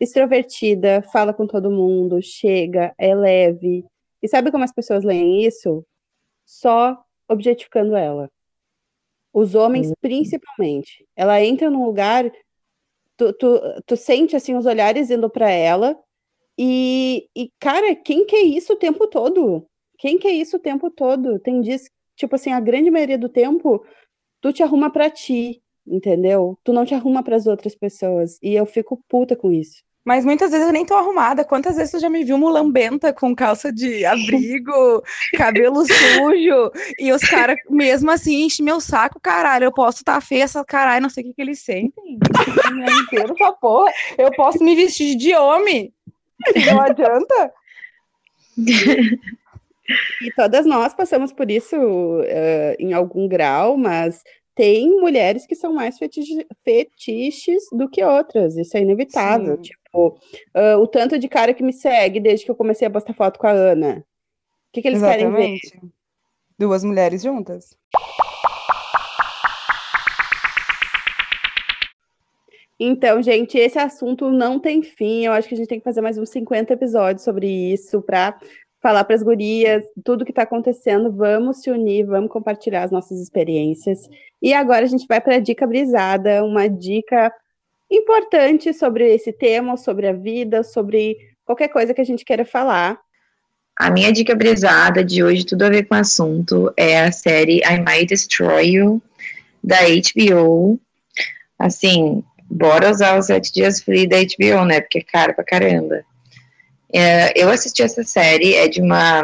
extrovertida, 0.00 1.02
fala 1.12 1.32
com 1.32 1.46
todo 1.46 1.70
mundo, 1.70 2.20
chega, 2.22 2.94
é 2.98 3.14
leve. 3.14 3.84
E 4.22 4.28
sabe 4.28 4.50
como 4.50 4.64
as 4.64 4.72
pessoas 4.72 5.04
leem 5.04 5.44
isso? 5.44 5.84
Só 6.44 6.96
objetificando 7.28 7.96
ela. 7.96 8.30
Os 9.32 9.54
homens, 9.54 9.88
uhum. 9.88 9.94
principalmente. 10.00 11.06
Ela 11.14 11.42
entra 11.44 11.68
num 11.68 11.84
lugar, 11.84 12.30
tu, 13.16 13.32
tu, 13.34 13.60
tu 13.84 13.96
sente 13.96 14.34
assim 14.34 14.56
os 14.56 14.66
olhares 14.66 15.10
indo 15.10 15.28
para 15.28 15.50
ela. 15.50 15.98
E, 16.58 17.28
e, 17.36 17.50
cara, 17.58 17.94
quem 17.94 18.24
quer 18.24 18.42
isso 18.42 18.72
o 18.72 18.78
tempo 18.78 19.06
todo? 19.06 19.66
Quem 19.98 20.18
quer 20.18 20.32
isso 20.32 20.56
o 20.56 20.60
tempo 20.60 20.90
todo? 20.90 21.38
Tem 21.38 21.60
dias, 21.60 21.90
tipo 22.14 22.34
assim, 22.34 22.50
a 22.50 22.60
grande 22.60 22.90
maioria 22.90 23.18
do 23.18 23.28
tempo, 23.28 23.84
tu 24.40 24.52
te 24.52 24.62
arruma 24.62 24.90
para 24.90 25.10
ti, 25.10 25.62
entendeu? 25.86 26.58
Tu 26.64 26.72
não 26.72 26.84
te 26.84 26.94
arruma 26.94 27.22
para 27.22 27.36
as 27.36 27.46
outras 27.46 27.74
pessoas. 27.74 28.38
E 28.42 28.54
eu 28.54 28.66
fico 28.66 29.02
puta 29.08 29.36
com 29.36 29.52
isso. 29.52 29.84
Mas 30.04 30.24
muitas 30.24 30.52
vezes 30.52 30.64
eu 30.64 30.72
nem 30.72 30.86
tô 30.86 30.94
arrumada. 30.94 31.44
Quantas 31.44 31.74
vezes 31.74 31.90
tu 31.90 31.98
já 31.98 32.08
me 32.08 32.22
viu 32.22 32.38
mulambenta 32.38 33.12
com 33.12 33.34
calça 33.34 33.72
de 33.72 34.04
abrigo, 34.06 35.02
cabelo 35.36 35.84
sujo, 35.84 36.70
e 36.96 37.12
os 37.12 37.22
caras, 37.22 37.56
mesmo 37.68 38.10
assim, 38.12 38.44
enchem 38.44 38.64
meu 38.64 38.80
saco, 38.80 39.18
caralho. 39.20 39.64
Eu 39.64 39.72
posso 39.72 39.98
estar 39.98 40.14
tá 40.14 40.20
feia, 40.20 40.44
essa 40.44 40.64
caralho, 40.64 41.02
não 41.02 41.10
sei 41.10 41.24
o 41.24 41.26
que, 41.26 41.34
que 41.34 41.42
eles 41.42 41.58
sentem. 41.58 42.18
inteiro, 43.02 43.34
essa 43.34 43.52
porra. 43.54 43.92
Eu 44.16 44.30
posso 44.30 44.62
me 44.62 44.76
vestir 44.76 45.16
de 45.16 45.34
homem. 45.34 45.92
Não 46.66 46.80
adianta. 46.80 47.52
E 50.20 50.32
todas 50.32 50.66
nós 50.66 50.94
passamos 50.94 51.32
por 51.32 51.50
isso 51.50 51.76
uh, 51.76 52.74
em 52.78 52.92
algum 52.92 53.28
grau, 53.28 53.76
mas 53.76 54.22
tem 54.56 54.88
mulheres 54.98 55.46
que 55.46 55.54
são 55.54 55.74
mais 55.74 55.98
fetiche, 55.98 56.46
fetiches 56.64 57.62
do 57.70 57.88
que 57.90 58.02
outras, 58.02 58.56
isso 58.56 58.74
é 58.74 58.80
inevitável. 58.80 59.56
Sim. 59.56 59.62
Tipo, 59.62 60.18
uh, 60.56 60.78
o 60.80 60.86
tanto 60.86 61.18
de 61.18 61.28
cara 61.28 61.52
que 61.52 61.62
me 61.62 61.74
segue 61.74 62.18
desde 62.18 62.46
que 62.46 62.50
eu 62.50 62.56
comecei 62.56 62.88
a 62.88 62.90
postar 62.90 63.12
foto 63.12 63.38
com 63.38 63.46
a 63.46 63.52
Ana. 63.52 63.98
O 63.98 64.72
que, 64.72 64.80
que 64.80 64.88
eles 64.88 65.02
Exatamente. 65.02 65.60
querem 65.60 65.80
ver? 65.82 65.90
Duas 66.58 66.82
mulheres 66.82 67.22
juntas. 67.22 67.76
Então, 72.80 73.22
gente, 73.22 73.58
esse 73.58 73.78
assunto 73.78 74.30
não 74.30 74.58
tem 74.58 74.82
fim. 74.82 75.26
Eu 75.26 75.32
acho 75.32 75.48
que 75.48 75.54
a 75.54 75.56
gente 75.58 75.68
tem 75.68 75.78
que 75.78 75.84
fazer 75.84 76.00
mais 76.00 76.16
uns 76.16 76.30
50 76.30 76.72
episódios 76.72 77.24
sobre 77.24 77.46
isso 77.46 78.00
para 78.00 78.38
falar 78.80 79.04
para 79.04 79.16
as 79.16 79.22
gurias 79.22 79.84
tudo 80.04 80.24
que 80.24 80.30
está 80.30 80.42
acontecendo. 80.42 81.12
Vamos 81.12 81.62
se 81.62 81.70
unir, 81.70 82.06
vamos 82.06 82.30
compartilhar 82.30 82.84
as 82.84 82.90
nossas 82.90 83.20
experiências. 83.20 84.08
E 84.40 84.52
agora 84.52 84.84
a 84.84 84.88
gente 84.88 85.06
vai 85.08 85.20
para 85.20 85.36
a 85.36 85.40
dica 85.40 85.66
brisada, 85.66 86.44
uma 86.44 86.68
dica 86.68 87.32
importante 87.90 88.72
sobre 88.74 89.12
esse 89.14 89.32
tema, 89.32 89.76
sobre 89.76 90.06
a 90.08 90.12
vida, 90.12 90.62
sobre 90.62 91.16
qualquer 91.44 91.68
coisa 91.68 91.94
que 91.94 92.00
a 92.00 92.04
gente 92.04 92.24
queira 92.24 92.44
falar. 92.44 92.98
A 93.78 93.90
minha 93.90 94.10
dica 94.10 94.34
brisada 94.34 95.04
de 95.04 95.22
hoje, 95.22 95.44
tudo 95.44 95.64
a 95.64 95.68
ver 95.68 95.84
com 95.84 95.94
o 95.94 95.98
assunto, 95.98 96.72
é 96.76 97.00
a 97.00 97.12
série 97.12 97.58
I 97.58 97.78
Might 97.78 98.06
Destroy 98.06 98.70
You, 98.70 99.02
da 99.62 99.76
HBO. 99.82 100.80
Assim, 101.58 102.24
bora 102.50 102.90
usar 102.90 103.18
os 103.18 103.26
sete 103.26 103.52
dias 103.52 103.82
free 103.82 104.06
da 104.06 104.16
HBO, 104.16 104.64
né? 104.64 104.80
Porque 104.80 104.98
é 104.98 105.02
caro 105.02 105.34
pra 105.34 105.44
caramba. 105.44 106.04
É, 106.92 107.32
eu 107.40 107.50
assisti 107.50 107.82
essa 107.82 108.04
série, 108.04 108.54
é 108.54 108.68
de 108.68 108.80
uma 108.80 109.22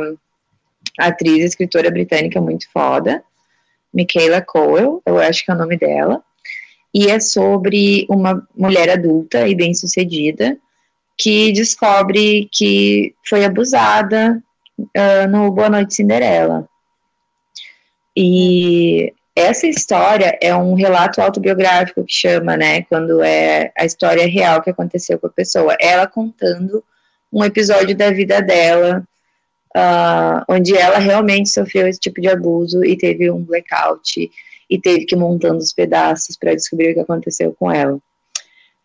atriz, 0.98 1.44
escritora 1.44 1.90
britânica 1.90 2.40
muito 2.40 2.70
foda, 2.72 3.22
Michaela 3.92 4.40
Coel, 4.40 5.02
eu 5.04 5.18
acho 5.18 5.44
que 5.44 5.50
é 5.50 5.54
o 5.54 5.58
nome 5.58 5.76
dela, 5.76 6.22
e 6.94 7.08
é 7.08 7.20
sobre 7.20 8.06
uma 8.08 8.46
mulher 8.56 8.90
adulta 8.90 9.46
e 9.46 9.54
bem-sucedida 9.54 10.56
que 11.16 11.52
descobre 11.52 12.48
que 12.52 13.14
foi 13.28 13.44
abusada 13.44 14.42
uh, 14.78 15.28
no 15.30 15.50
Boa 15.52 15.68
Noite 15.68 15.94
Cinderela. 15.94 16.68
E 18.16 19.12
essa 19.34 19.66
história 19.66 20.36
é 20.42 20.54
um 20.54 20.74
relato 20.74 21.20
autobiográfico 21.20 22.04
que 22.04 22.12
chama, 22.12 22.56
né, 22.56 22.82
quando 22.82 23.22
é 23.22 23.72
a 23.76 23.84
história 23.84 24.26
real 24.26 24.60
que 24.60 24.70
aconteceu 24.70 25.18
com 25.18 25.26
a 25.26 25.30
pessoa. 25.30 25.76
Ela 25.80 26.06
contando 26.06 26.84
um 27.32 27.44
episódio 27.44 27.96
da 27.96 28.10
vida 28.10 28.40
dela, 28.42 29.02
uh, 29.76 30.44
onde 30.48 30.76
ela 30.76 30.98
realmente 30.98 31.48
sofreu 31.48 31.88
esse 31.88 31.98
tipo 31.98 32.20
de 32.20 32.28
abuso 32.28 32.84
e 32.84 32.96
teve 32.96 33.30
um 33.30 33.42
blackout 33.42 34.30
e 34.68 34.80
teve 34.80 35.04
que 35.04 35.14
ir 35.14 35.18
montando 35.18 35.58
os 35.58 35.72
pedaços 35.72 36.36
para 36.36 36.54
descobrir 36.54 36.90
o 36.90 36.94
que 36.94 37.00
aconteceu 37.00 37.54
com 37.58 37.70
ela. 37.70 37.98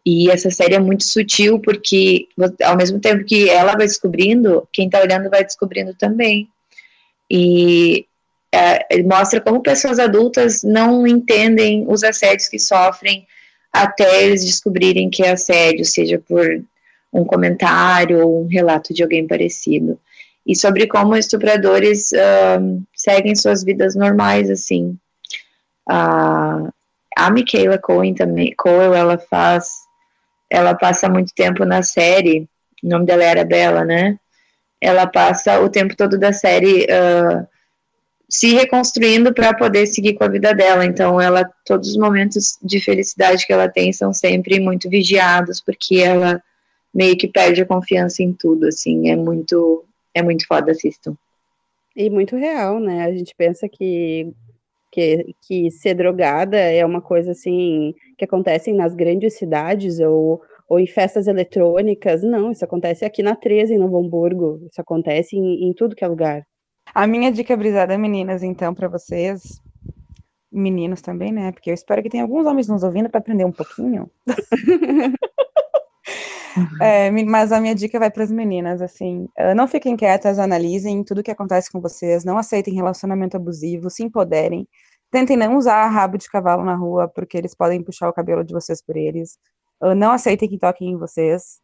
E 0.05 0.31
essa 0.31 0.49
série 0.49 0.75
é 0.75 0.79
muito 0.79 1.03
sutil 1.03 1.59
porque, 1.59 2.29
ao 2.63 2.77
mesmo 2.77 2.99
tempo 2.99 3.25
que 3.25 3.49
ela 3.49 3.73
vai 3.73 3.87
descobrindo, 3.87 4.67
quem 4.71 4.85
está 4.85 5.01
olhando 5.01 5.29
vai 5.29 5.43
descobrindo 5.43 5.93
também. 5.93 6.47
E 7.29 8.05
é, 8.53 9.03
mostra 9.03 9.41
como 9.41 9.61
pessoas 9.61 9.99
adultas 9.99 10.63
não 10.63 11.05
entendem 11.05 11.85
os 11.89 12.03
assédios 12.03 12.47
que 12.47 12.57
sofrem 12.57 13.27
até 13.71 14.23
eles 14.23 14.45
descobrirem 14.45 15.09
que 15.09 15.23
é 15.23 15.31
assédio, 15.31 15.83
seja 15.83 16.19
por 16.25 16.63
um 17.11 17.23
comentário 17.23 18.25
ou 18.25 18.43
um 18.43 18.47
relato 18.47 18.93
de 18.93 19.03
alguém 19.03 19.27
parecido. 19.27 19.99
E 20.45 20.55
sobre 20.55 20.87
como 20.87 21.15
estupradores 21.15 22.11
uh, 22.11 22.81
seguem 22.95 23.35
suas 23.35 23.63
vidas 23.63 23.95
normais, 23.95 24.49
assim. 24.49 24.97
Uh, 25.89 26.71
a 27.17 27.31
Michaela 27.31 27.77
Cohen 27.77 28.13
também, 28.13 28.53
Cohen, 28.55 28.93
ela 28.93 29.17
faz, 29.17 29.71
ela 30.49 30.73
passa 30.75 31.09
muito 31.09 31.33
tempo 31.33 31.65
na 31.65 31.81
série, 31.81 32.47
o 32.83 32.87
nome 32.87 33.05
dela 33.05 33.23
era 33.23 33.43
Bela, 33.43 33.83
né? 33.83 34.17
Ela 34.79 35.07
passa 35.07 35.59
o 35.59 35.69
tempo 35.69 35.97
todo 35.97 36.17
da 36.17 36.31
série 36.31 36.85
uh, 36.85 37.45
se 38.29 38.53
reconstruindo 38.53 39.33
para 39.33 39.53
poder 39.53 39.87
seguir 39.87 40.13
com 40.13 40.23
a 40.23 40.29
vida 40.29 40.53
dela. 40.53 40.85
Então, 40.85 41.19
ela, 41.19 41.49
todos 41.65 41.89
os 41.89 41.97
momentos 41.97 42.57
de 42.61 42.79
felicidade 42.79 43.45
que 43.45 43.51
ela 43.51 43.67
tem 43.67 43.91
são 43.91 44.13
sempre 44.13 44.59
muito 44.59 44.89
vigiados, 44.89 45.59
porque 45.59 45.97
ela 45.97 46.41
meio 46.97 47.15
que 47.15 47.27
perde 47.27 47.61
a 47.61 47.65
confiança 47.65 48.23
em 48.23 48.33
tudo, 48.33 48.65
assim, 48.65 49.09
é 49.09 49.15
muito, 49.15 49.85
é 50.15 50.23
muito 50.23 50.47
foda, 50.47 50.71
assistam. 50.71 51.15
E 51.95 52.09
muito 52.09 52.35
real, 52.35 52.79
né? 52.79 53.05
A 53.05 53.11
gente 53.11 53.35
pensa 53.37 53.69
que, 53.69 54.33
que, 54.91 55.35
que 55.47 55.69
ser 55.69 55.93
drogada 55.93 56.57
é 56.57 56.83
uma 56.83 56.99
coisa, 56.99 57.33
assim, 57.33 57.93
que 58.17 58.25
acontece 58.25 58.73
nas 58.73 58.95
grandes 58.95 59.37
cidades 59.37 59.99
ou, 59.99 60.41
ou 60.67 60.79
em 60.79 60.87
festas 60.87 61.27
eletrônicas. 61.27 62.23
Não, 62.23 62.51
isso 62.51 62.65
acontece 62.65 63.05
aqui 63.05 63.21
na 63.21 63.35
13, 63.35 63.75
em 63.75 63.77
Novo 63.77 63.99
Hamburgo. 63.99 64.59
Isso 64.67 64.81
acontece 64.81 65.37
em, 65.37 65.69
em 65.69 65.73
tudo 65.73 65.95
que 65.95 66.03
é 66.03 66.07
lugar. 66.07 66.47
A 66.95 67.05
minha 67.05 67.31
dica 67.31 67.55
brisada, 67.55 67.95
meninas, 67.95 68.41
então, 68.41 68.73
para 68.73 68.87
vocês, 68.87 69.61
meninos 70.51 71.01
também, 71.03 71.31
né? 71.31 71.51
Porque 71.51 71.69
eu 71.69 71.75
espero 71.75 72.01
que 72.01 72.09
tenha 72.09 72.23
alguns 72.23 72.47
homens 72.47 72.67
nos 72.67 72.81
ouvindo 72.81 73.07
para 73.07 73.19
aprender 73.19 73.45
um 73.45 73.51
pouquinho. 73.51 74.09
é, 76.81 77.11
mas 77.25 77.51
a 77.51 77.59
minha 77.59 77.75
dica 77.75 77.99
vai 77.99 78.09
para 78.09 78.23
as 78.23 78.31
meninas, 78.31 78.81
assim, 78.81 79.27
uh, 79.39 79.55
não 79.55 79.67
fiquem 79.67 79.95
quietas, 79.95 80.39
analisem 80.39 81.03
tudo 81.03 81.23
que 81.23 81.31
acontece 81.31 81.71
com 81.71 81.79
vocês, 81.79 82.23
não 82.23 82.37
aceitem 82.37 82.73
relacionamento 82.73 83.37
abusivo, 83.37 83.89
se 83.89 84.03
empoderem, 84.03 84.67
tentem 85.11 85.37
não 85.37 85.57
usar 85.57 85.87
rabo 85.87 86.17
de 86.17 86.29
cavalo 86.29 86.63
na 86.63 86.75
rua, 86.75 87.07
porque 87.07 87.37
eles 87.37 87.55
podem 87.55 87.83
puxar 87.83 88.09
o 88.09 88.13
cabelo 88.13 88.43
de 88.43 88.53
vocês 88.53 88.81
por 88.81 88.97
eles, 88.97 89.37
uh, 89.81 89.95
não 89.95 90.11
aceitem 90.11 90.49
que 90.49 90.57
toquem 90.57 90.91
em 90.91 90.97
vocês, 90.97 91.59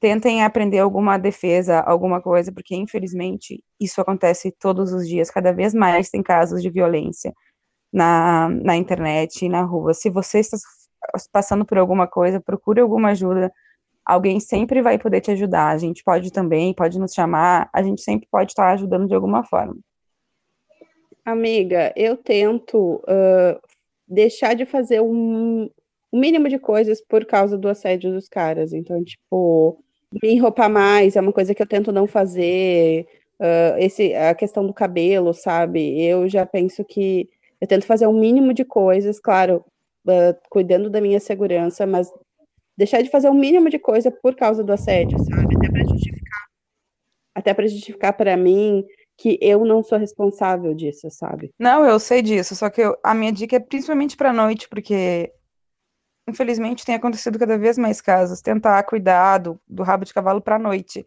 tentem 0.00 0.44
aprender 0.44 0.78
alguma 0.80 1.18
defesa, 1.18 1.80
alguma 1.80 2.20
coisa, 2.20 2.52
porque 2.52 2.74
infelizmente 2.74 3.62
isso 3.80 4.00
acontece 4.00 4.52
todos 4.58 4.92
os 4.92 5.08
dias, 5.08 5.30
cada 5.30 5.52
vez 5.52 5.72
mais 5.74 6.10
tem 6.10 6.22
casos 6.22 6.62
de 6.62 6.70
violência 6.70 7.32
na, 7.92 8.48
na 8.48 8.76
internet 8.76 9.48
na 9.48 9.62
rua. 9.62 9.94
Se 9.94 10.10
você 10.10 10.40
está 10.40 10.58
passando 11.32 11.64
por 11.64 11.78
alguma 11.78 12.06
coisa, 12.06 12.40
procure 12.40 12.80
alguma 12.80 13.10
ajuda, 13.10 13.52
alguém 14.06 14.38
sempre 14.38 14.80
vai 14.80 14.98
poder 14.98 15.20
te 15.20 15.32
ajudar. 15.32 15.70
A 15.70 15.78
gente 15.78 16.04
pode 16.04 16.30
também, 16.30 16.72
pode 16.72 16.98
nos 16.98 17.12
chamar, 17.12 17.68
a 17.72 17.82
gente 17.82 18.00
sempre 18.00 18.28
pode 18.30 18.52
estar 18.52 18.72
ajudando 18.72 19.08
de 19.08 19.14
alguma 19.14 19.42
forma. 19.42 19.76
Amiga, 21.24 21.92
eu 21.96 22.16
tento 22.16 23.02
uh, 23.02 23.60
deixar 24.06 24.54
de 24.54 24.64
fazer 24.64 25.02
um, 25.02 25.68
um 26.12 26.20
mínimo 26.20 26.48
de 26.48 26.56
coisas 26.56 27.00
por 27.00 27.24
causa 27.26 27.58
do 27.58 27.68
assédio 27.68 28.12
dos 28.12 28.28
caras. 28.28 28.72
Então, 28.72 29.02
tipo, 29.02 29.82
me 30.22 30.34
enroupar 30.34 30.70
mais 30.70 31.16
é 31.16 31.20
uma 31.20 31.32
coisa 31.32 31.52
que 31.52 31.60
eu 31.60 31.66
tento 31.66 31.90
não 31.90 32.06
fazer. 32.06 33.08
Uh, 33.38 33.76
esse, 33.78 34.14
a 34.14 34.34
questão 34.34 34.66
do 34.66 34.72
cabelo, 34.72 35.34
sabe? 35.34 36.00
Eu 36.00 36.26
já 36.26 36.46
penso 36.46 36.82
que 36.82 37.28
eu 37.60 37.66
tento 37.66 37.84
fazer 37.84 38.06
um 38.06 38.18
mínimo 38.18 38.54
de 38.54 38.64
coisas, 38.64 39.20
claro, 39.20 39.62
uh, 40.06 40.34
cuidando 40.48 40.88
da 40.88 41.02
minha 41.02 41.20
segurança, 41.20 41.86
mas 41.86 42.10
deixar 42.76 43.02
de 43.02 43.10
fazer 43.10 43.30
um 43.30 43.34
mínimo 43.34 43.70
de 43.70 43.78
coisa 43.78 44.10
por 44.10 44.34
causa 44.34 44.62
do 44.62 44.72
assédio, 44.72 45.18
sabe? 45.18 45.56
Até 45.56 45.70
para 45.70 45.84
justificar, 45.84 46.46
até 47.34 47.54
para 47.54 47.66
justificar 47.66 48.12
para 48.12 48.36
mim 48.36 48.84
que 49.16 49.38
eu 49.40 49.64
não 49.64 49.82
sou 49.82 49.98
responsável 49.98 50.74
disso, 50.74 51.08
sabe? 51.10 51.50
Não, 51.58 51.86
eu 51.86 51.98
sei 51.98 52.20
disso, 52.20 52.54
só 52.54 52.68
que 52.68 52.82
eu, 52.82 52.96
a 53.02 53.14
minha 53.14 53.32
dica 53.32 53.56
é 53.56 53.60
principalmente 53.60 54.16
para 54.16 54.32
noite, 54.32 54.68
porque 54.68 55.32
infelizmente 56.28 56.84
tem 56.84 56.94
acontecido 56.94 57.38
cada 57.38 57.56
vez 57.56 57.78
mais 57.78 58.00
casos, 58.00 58.42
tentar 58.42 58.82
cuidar 58.82 59.38
do, 59.38 59.58
do 59.66 59.82
rabo 59.82 60.04
de 60.04 60.12
cavalo 60.12 60.40
para 60.40 60.58
noite. 60.58 61.04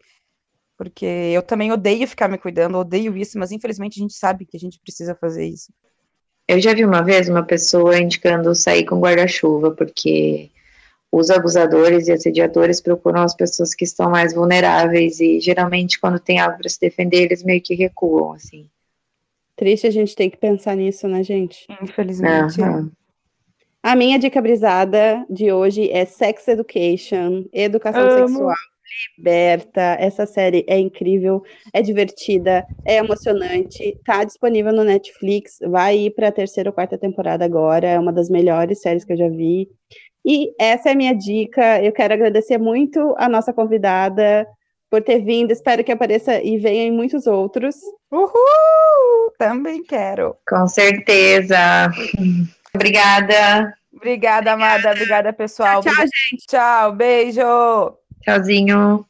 Porque 0.76 1.04
eu 1.04 1.42
também 1.42 1.70
odeio 1.70 2.08
ficar 2.08 2.26
me 2.26 2.38
cuidando, 2.38 2.78
odeio 2.78 3.16
isso, 3.16 3.38
mas 3.38 3.52
infelizmente 3.52 4.00
a 4.00 4.02
gente 4.02 4.14
sabe 4.14 4.46
que 4.46 4.56
a 4.56 4.60
gente 4.60 4.80
precisa 4.80 5.14
fazer 5.14 5.46
isso. 5.46 5.72
Eu 6.48 6.58
já 6.58 6.74
vi 6.74 6.84
uma 6.84 7.02
vez 7.02 7.28
uma 7.28 7.44
pessoa 7.44 7.98
indicando 7.98 8.54
sair 8.54 8.84
com 8.84 8.98
guarda-chuva, 8.98 9.70
porque 9.72 10.50
os 11.12 11.30
abusadores 11.30 12.06
e 12.06 12.12
assediadores 12.12 12.80
procuram 12.80 13.22
as 13.22 13.34
pessoas 13.34 13.74
que 13.74 13.84
estão 13.84 14.10
mais 14.10 14.32
vulneráveis 14.32 15.20
e 15.20 15.40
geralmente 15.40 15.98
quando 15.98 16.20
tem 16.20 16.38
algo 16.38 16.58
para 16.58 16.68
se 16.68 16.80
defender, 16.80 17.22
eles 17.22 17.42
meio 17.42 17.60
que 17.60 17.74
recuam, 17.74 18.32
assim. 18.32 18.68
Triste 19.56 19.86
a 19.86 19.90
gente 19.90 20.14
tem 20.14 20.30
que 20.30 20.38
pensar 20.38 20.76
nisso, 20.76 21.08
né, 21.08 21.22
gente? 21.22 21.66
Infelizmente. 21.82 22.60
Uhum. 22.60 22.90
A 23.82 23.96
minha 23.96 24.18
dica 24.18 24.40
brisada 24.40 25.24
de 25.28 25.52
hoje 25.52 25.90
é 25.90 26.04
Sex 26.04 26.46
Education, 26.48 27.44
educação 27.52 28.02
Amo. 28.02 28.28
sexual 28.28 28.56
liberta. 29.18 29.96
Essa 29.98 30.26
série 30.26 30.64
é 30.68 30.78
incrível, 30.78 31.42
é 31.72 31.82
divertida, 31.82 32.64
é 32.84 32.96
emocionante. 32.96 33.98
Tá 34.04 34.24
disponível 34.24 34.72
no 34.72 34.84
Netflix, 34.84 35.58
vai 35.62 35.96
ir 35.98 36.10
para 36.10 36.28
a 36.28 36.32
terceira 36.32 36.70
ou 36.70 36.74
quarta 36.74 36.98
temporada 36.98 37.44
agora. 37.44 37.86
É 37.86 37.98
uma 37.98 38.12
das 38.12 38.28
melhores 38.28 38.80
séries 38.80 39.04
que 39.04 39.12
eu 39.12 39.16
já 39.16 39.28
vi. 39.28 39.68
E 40.24 40.52
essa 40.58 40.90
é 40.90 40.92
a 40.92 40.96
minha 40.96 41.14
dica. 41.14 41.82
Eu 41.82 41.92
quero 41.92 42.14
agradecer 42.14 42.58
muito 42.58 43.14
a 43.18 43.28
nossa 43.28 43.52
convidada 43.52 44.46
por 44.90 45.02
ter 45.02 45.20
vindo. 45.20 45.52
Espero 45.52 45.84
que 45.84 45.92
apareça 45.92 46.42
e 46.42 46.58
venha 46.58 46.84
em 46.84 46.92
muitos 46.92 47.26
outros. 47.26 47.76
Uhul! 48.10 49.32
Também 49.38 49.82
quero. 49.82 50.36
Com 50.48 50.66
certeza. 50.66 51.90
Obrigada. 52.74 53.74
Obrigada, 53.94 54.52
amada. 54.52 54.90
Obrigada, 54.90 55.32
pessoal. 55.32 55.82
Tchau, 55.82 55.92
tchau, 55.94 56.04
gente. 56.04 56.46
Tchau, 56.46 56.92
beijo. 56.92 57.96
Tchauzinho. 58.22 59.06